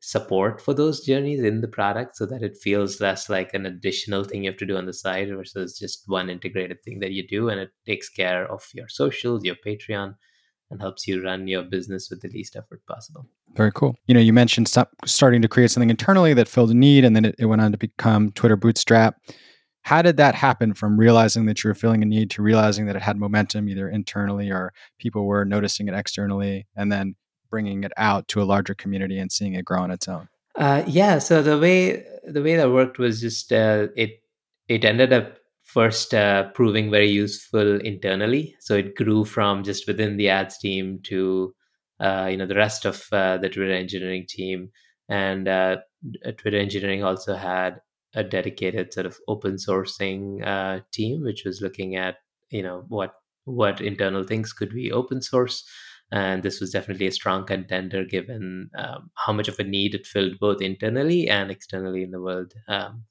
support 0.00 0.60
for 0.60 0.74
those 0.74 1.04
journeys 1.04 1.42
in 1.42 1.60
the 1.60 1.68
product 1.68 2.16
so 2.16 2.24
that 2.24 2.42
it 2.42 2.56
feels 2.56 3.00
less 3.00 3.28
like 3.28 3.52
an 3.52 3.66
additional 3.66 4.22
thing 4.22 4.44
you 4.44 4.50
have 4.50 4.58
to 4.58 4.66
do 4.66 4.76
on 4.76 4.86
the 4.86 4.92
side 4.92 5.28
versus 5.28 5.76
just 5.76 6.04
one 6.06 6.30
integrated 6.30 6.80
thing 6.84 7.00
that 7.00 7.10
you 7.10 7.26
do 7.26 7.48
and 7.48 7.58
it 7.60 7.70
takes 7.84 8.08
care 8.08 8.46
of 8.50 8.64
your 8.74 8.88
socials 8.88 9.44
your 9.44 9.56
patreon 9.66 10.14
and 10.70 10.80
helps 10.80 11.08
you 11.08 11.22
run 11.22 11.48
your 11.48 11.62
business 11.62 12.10
with 12.10 12.20
the 12.20 12.28
least 12.28 12.54
effort 12.54 12.84
possible. 12.86 13.26
Very 13.54 13.72
cool. 13.72 13.96
You 14.06 14.14
know 14.14 14.20
you 14.20 14.32
mentioned 14.32 14.68
stop, 14.68 14.90
starting 15.04 15.42
to 15.42 15.48
create 15.48 15.70
something 15.70 15.90
internally 15.90 16.32
that 16.34 16.46
filled 16.46 16.70
a 16.70 16.74
need 16.74 17.04
and 17.04 17.16
then 17.16 17.24
it, 17.24 17.34
it 17.38 17.46
went 17.46 17.60
on 17.60 17.72
to 17.72 17.78
become 17.78 18.30
twitter 18.32 18.56
bootstrap 18.56 19.16
how 19.82 20.02
did 20.02 20.16
that 20.18 20.34
happen 20.34 20.74
from 20.74 20.98
realizing 20.98 21.46
that 21.46 21.62
you 21.62 21.68
were 21.68 21.74
feeling 21.74 22.02
a 22.02 22.06
need 22.06 22.30
to 22.30 22.42
realizing 22.42 22.86
that 22.86 22.96
it 22.96 23.02
had 23.02 23.16
momentum 23.16 23.68
either 23.68 23.88
internally 23.88 24.50
or 24.50 24.72
people 24.98 25.24
were 25.24 25.44
noticing 25.44 25.88
it 25.88 25.94
externally 25.94 26.66
and 26.76 26.92
then 26.92 27.14
bringing 27.50 27.84
it 27.84 27.92
out 27.96 28.28
to 28.28 28.42
a 28.42 28.44
larger 28.44 28.74
community 28.74 29.18
and 29.18 29.32
seeing 29.32 29.54
it 29.54 29.64
grow 29.64 29.80
on 29.80 29.90
its 29.90 30.08
own? 30.08 30.28
Uh, 30.56 30.82
yeah. 30.86 31.18
So 31.18 31.42
the 31.42 31.58
way 31.58 32.04
the 32.24 32.42
way 32.42 32.56
that 32.56 32.70
worked 32.70 32.98
was 32.98 33.20
just 33.20 33.52
uh, 33.52 33.88
it 33.96 34.22
it 34.68 34.84
ended 34.84 35.12
up 35.12 35.38
first 35.62 36.14
uh, 36.14 36.50
proving 36.50 36.90
very 36.90 37.08
useful 37.08 37.80
internally. 37.80 38.56
So 38.60 38.74
it 38.74 38.94
grew 38.96 39.24
from 39.24 39.62
just 39.62 39.86
within 39.86 40.16
the 40.16 40.30
ads 40.30 40.58
team 40.58 41.00
to 41.04 41.54
uh, 42.00 42.28
you 42.30 42.36
know 42.36 42.46
the 42.46 42.56
rest 42.56 42.84
of 42.84 43.06
uh, 43.12 43.38
the 43.38 43.48
Twitter 43.48 43.72
engineering 43.72 44.26
team, 44.28 44.70
and 45.08 45.46
uh, 45.46 45.76
Twitter 46.36 46.58
engineering 46.58 47.04
also 47.04 47.34
had 47.34 47.80
a 48.14 48.24
dedicated 48.24 48.92
sort 48.92 49.06
of 49.06 49.18
open 49.28 49.56
sourcing 49.56 50.46
uh, 50.46 50.80
team, 50.92 51.22
which 51.22 51.44
was 51.44 51.60
looking 51.60 51.96
at 51.96 52.16
you 52.50 52.62
know 52.62 52.84
what 52.88 53.14
what 53.44 53.80
internal 53.80 54.24
things 54.24 54.52
could 54.52 54.70
be 54.70 54.92
open 54.92 55.22
source. 55.22 55.64
And 56.10 56.42
this 56.42 56.58
was 56.58 56.70
definitely 56.70 57.06
a 57.06 57.12
strong 57.12 57.44
contender 57.44 58.02
given 58.04 58.70
um, 58.78 59.10
how 59.14 59.32
much 59.32 59.48
of 59.48 59.58
a 59.58 59.64
need 59.64 59.94
it 59.94 60.06
filled 60.06 60.38
both 60.40 60.62
internally 60.62 61.28
and 61.28 61.50
externally 61.50 62.02
in 62.02 62.10
the 62.12 62.20
world. 62.20 62.54
Um, 62.66 63.04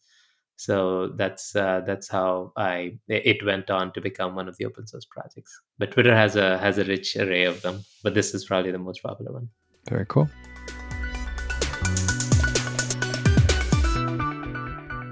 so 0.55 1.10
that's 1.15 1.55
uh, 1.55 1.81
that's 1.86 2.10
how 2.10 2.51
i 2.57 2.97
it 3.07 3.45
went 3.45 3.69
on 3.69 3.93
to 3.93 4.01
become 4.01 4.36
one 4.36 4.49
of 4.49 4.57
the 4.57 4.65
open 4.65 4.88
source 4.88 5.05
projects. 5.05 5.62
But 5.77 5.91
twitter 5.91 6.15
has 6.15 6.36
a 6.36 6.57
has 6.57 6.79
a 6.79 6.83
rich 6.83 7.15
array 7.15 7.45
of 7.45 7.62
them 7.62 7.86
but 8.03 8.15
this 8.15 8.33
is 8.33 8.45
probably 8.45 8.71
the 8.71 8.79
most 8.79 9.03
popular 9.03 9.31
one. 9.31 9.49
Very 9.88 10.05
cool 10.07 10.27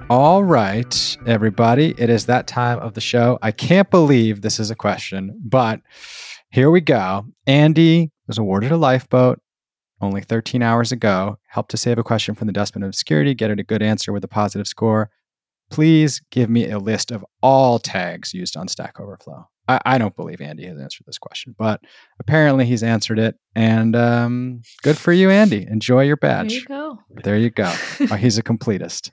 All 0.08 0.44
right, 0.44 1.18
everybody. 1.26 1.96
It 1.98 2.12
is 2.12 2.28
that 2.28 2.46
time 2.46 2.78
of 2.78 2.94
the 2.94 3.02
show. 3.02 3.40
I 3.42 3.52
can't 3.52 3.90
believe 3.90 4.42
this 4.42 4.60
is 4.60 4.70
a 4.70 4.76
question, 4.76 5.42
but 5.44 5.82
here 6.52 6.70
we 6.70 6.80
go. 6.80 7.26
Andy 7.48 8.12
was 8.28 8.38
awarded 8.38 8.72
a 8.72 8.78
lifeboat 8.78 9.42
only 10.02 10.22
13 10.22 10.62
hours 10.62 10.92
ago. 10.92 11.40
Helped 11.48 11.72
to 11.72 11.78
save 11.78 11.98
a 11.98 12.04
question 12.04 12.36
from 12.36 12.46
the 12.46 12.54
dustbin 12.54 12.84
of 12.84 12.90
obscurity, 12.90 13.34
get 13.34 13.50
it 13.50 13.60
a 13.60 13.64
good 13.64 13.82
answer 13.82 14.14
with 14.14 14.24
a 14.24 14.28
positive 14.28 14.68
score. 14.68 15.10
Please 15.72 16.22
give 16.32 16.50
me 16.50 16.70
a 16.70 16.80
list 16.80 17.12
of 17.12 17.26
all 17.42 17.80
tags 17.80 18.34
used 18.34 18.56
on 18.56 18.68
Stack 18.68 19.00
Overflow. 19.00 19.48
I, 19.68 19.80
I 19.86 19.98
don't 19.98 20.16
believe 20.16 20.42
Andy 20.42 20.66
has 20.68 20.80
answered 20.80 21.06
this 21.08 21.18
question, 21.18 21.56
but 21.58 21.82
apparently 22.20 22.66
he's 22.66 22.84
answered 22.84 23.20
it. 23.20 23.36
And 23.56 23.96
um, 23.96 24.62
good 24.84 24.98
for 24.98 25.12
you, 25.12 25.30
Andy. 25.30 25.66
Enjoy 25.68 26.04
your 26.04 26.18
badge. 26.18 26.50
There 26.50 26.60
you 26.60 26.66
go. 26.66 27.00
There 27.24 27.38
you 27.38 27.50
go. 27.50 27.74
oh, 28.12 28.16
he's 28.16 28.38
a 28.38 28.44
completist. 28.44 29.12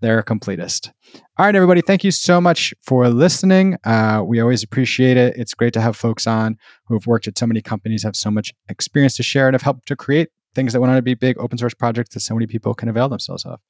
They're 0.00 0.18
a 0.18 0.24
completist. 0.24 0.90
All 1.38 1.46
right, 1.46 1.54
everybody. 1.54 1.82
Thank 1.82 2.04
you 2.04 2.10
so 2.10 2.40
much 2.40 2.74
for 2.82 3.08
listening. 3.08 3.76
Uh, 3.84 4.22
we 4.26 4.40
always 4.40 4.62
appreciate 4.62 5.16
it. 5.16 5.36
It's 5.36 5.54
great 5.54 5.72
to 5.74 5.80
have 5.80 5.96
folks 5.96 6.26
on 6.26 6.56
who 6.86 6.94
have 6.94 7.06
worked 7.06 7.28
at 7.28 7.38
so 7.38 7.46
many 7.46 7.62
companies, 7.62 8.02
have 8.02 8.16
so 8.16 8.30
much 8.30 8.52
experience 8.68 9.16
to 9.16 9.22
share, 9.22 9.46
and 9.46 9.54
have 9.54 9.62
helped 9.62 9.86
to 9.88 9.96
create 9.96 10.30
things 10.54 10.72
that 10.72 10.80
went 10.80 10.90
on 10.90 10.96
to 10.96 11.02
be 11.02 11.14
big 11.14 11.38
open 11.38 11.58
source 11.58 11.74
projects 11.74 12.14
that 12.14 12.20
so 12.20 12.34
many 12.34 12.46
people 12.46 12.74
can 12.74 12.88
avail 12.88 13.08
themselves 13.08 13.44
of. 13.44 13.60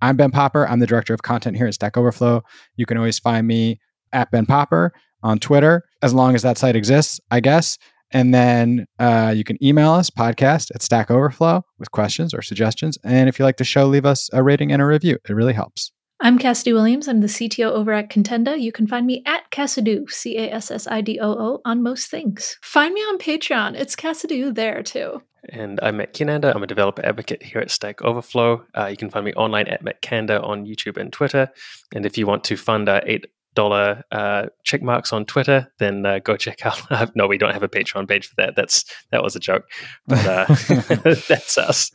I'm 0.00 0.16
Ben 0.16 0.30
Popper. 0.30 0.66
I'm 0.68 0.78
the 0.78 0.86
director 0.86 1.14
of 1.14 1.22
content 1.22 1.56
here 1.56 1.66
at 1.66 1.74
Stack 1.74 1.96
Overflow. 1.96 2.42
You 2.76 2.86
can 2.86 2.96
always 2.96 3.18
find 3.18 3.46
me 3.46 3.80
at 4.12 4.30
Ben 4.30 4.46
Popper 4.46 4.92
on 5.22 5.38
Twitter, 5.38 5.84
as 6.02 6.14
long 6.14 6.34
as 6.34 6.42
that 6.42 6.58
site 6.58 6.76
exists, 6.76 7.20
I 7.30 7.40
guess. 7.40 7.78
And 8.10 8.32
then 8.32 8.86
uh, 8.98 9.34
you 9.36 9.44
can 9.44 9.62
email 9.62 9.90
us, 9.92 10.08
podcast 10.08 10.70
at 10.74 10.82
Stack 10.82 11.10
Overflow, 11.10 11.62
with 11.78 11.90
questions 11.90 12.32
or 12.32 12.40
suggestions. 12.40 12.96
And 13.04 13.28
if 13.28 13.38
you 13.38 13.44
like 13.44 13.58
the 13.58 13.64
show, 13.64 13.86
leave 13.86 14.06
us 14.06 14.30
a 14.32 14.42
rating 14.42 14.72
and 14.72 14.80
a 14.80 14.86
review. 14.86 15.18
It 15.28 15.32
really 15.32 15.52
helps. 15.52 15.92
I'm 16.20 16.36
Cassidy 16.36 16.72
Williams. 16.72 17.06
I'm 17.06 17.20
the 17.20 17.28
CTO 17.28 17.70
over 17.70 17.92
at 17.92 18.10
Contenda. 18.10 18.60
You 18.60 18.72
can 18.72 18.88
find 18.88 19.06
me 19.06 19.22
at 19.24 19.48
Cassidoo, 19.52 20.10
C 20.10 20.36
A 20.36 20.50
S 20.50 20.70
S 20.70 20.88
I 20.88 21.00
D 21.00 21.20
O 21.20 21.30
O, 21.30 21.60
on 21.64 21.82
most 21.82 22.10
things. 22.10 22.58
Find 22.60 22.92
me 22.92 23.00
on 23.02 23.18
Patreon. 23.18 23.76
It's 23.76 23.94
Cassidoo 23.94 24.52
there 24.52 24.82
too. 24.82 25.22
And 25.50 25.78
I'm 25.80 25.98
Matt 25.98 26.14
Kiernander. 26.14 26.52
I'm 26.52 26.64
a 26.64 26.66
developer 26.66 27.06
advocate 27.06 27.42
here 27.42 27.60
at 27.60 27.70
Stack 27.70 28.02
Overflow. 28.02 28.64
Uh, 28.76 28.86
you 28.86 28.96
can 28.96 29.10
find 29.10 29.24
me 29.24 29.32
online 29.34 29.68
at 29.68 29.82
Matt 29.82 30.02
Kanda 30.02 30.42
on 30.42 30.66
YouTube 30.66 30.96
and 30.96 31.12
Twitter. 31.12 31.48
And 31.94 32.04
if 32.04 32.18
you 32.18 32.26
want 32.26 32.42
to 32.44 32.56
fund 32.56 32.88
our 32.88 33.00
eight 33.06 33.26
dollar 33.54 34.02
uh, 34.10 34.46
check 34.64 34.82
marks 34.82 35.12
on 35.12 35.24
Twitter, 35.24 35.72
then 35.78 36.04
uh, 36.04 36.18
go 36.18 36.36
check 36.36 36.66
out. 36.66 37.14
no, 37.14 37.28
we 37.28 37.38
don't 37.38 37.52
have 37.52 37.62
a 37.62 37.68
Patreon 37.68 38.08
page 38.08 38.26
for 38.26 38.34
that. 38.38 38.56
That's 38.56 38.84
that 39.12 39.22
was 39.22 39.36
a 39.36 39.40
joke, 39.40 39.64
but 40.08 40.26
uh, 40.26 40.46
that's 41.28 41.56
us. 41.56 41.92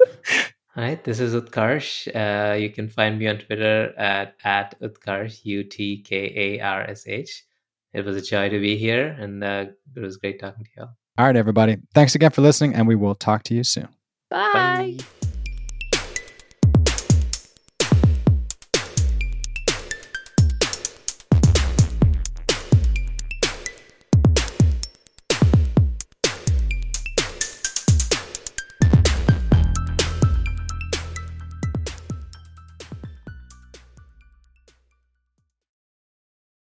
All 0.76 0.84
right, 0.84 1.04
this 1.04 1.20
is 1.20 1.36
Utkarsh. 1.36 2.08
Uh, 2.16 2.56
you 2.56 2.72
can 2.72 2.90
find 2.90 3.20
me 3.20 3.28
on 3.28 3.38
Twitter 3.38 3.94
at 3.96 4.36
at 4.44 4.80
Utkarsh 4.82 5.42
U 5.44 5.64
T 5.64 6.02
K 6.02 6.34
A 6.36 6.60
R 6.62 6.82
S 6.82 7.04
H. 7.08 7.44
It 7.94 8.04
was 8.04 8.18
a 8.18 8.22
joy 8.22 8.50
to 8.50 8.60
be 8.60 8.76
here, 8.76 9.16
and 9.20 9.44
uh, 9.44 9.66
it 9.96 10.00
was 10.00 10.18
great 10.18 10.40
talking 10.40 10.66
to 10.66 10.70
you 10.76 10.84
all. 10.84 10.98
All 11.20 11.26
right, 11.28 11.36
everybody. 11.36 11.78
Thanks 11.94 12.16
again 12.16 12.32
for 12.32 12.42
listening, 12.42 12.74
and 12.74 12.88
we 12.88 12.96
will 12.96 13.14
talk 13.14 13.44
to 13.44 13.54
you 13.54 13.64
soon. 13.64 13.88
Bye. 14.32 14.98
Bye. 15.00 15.06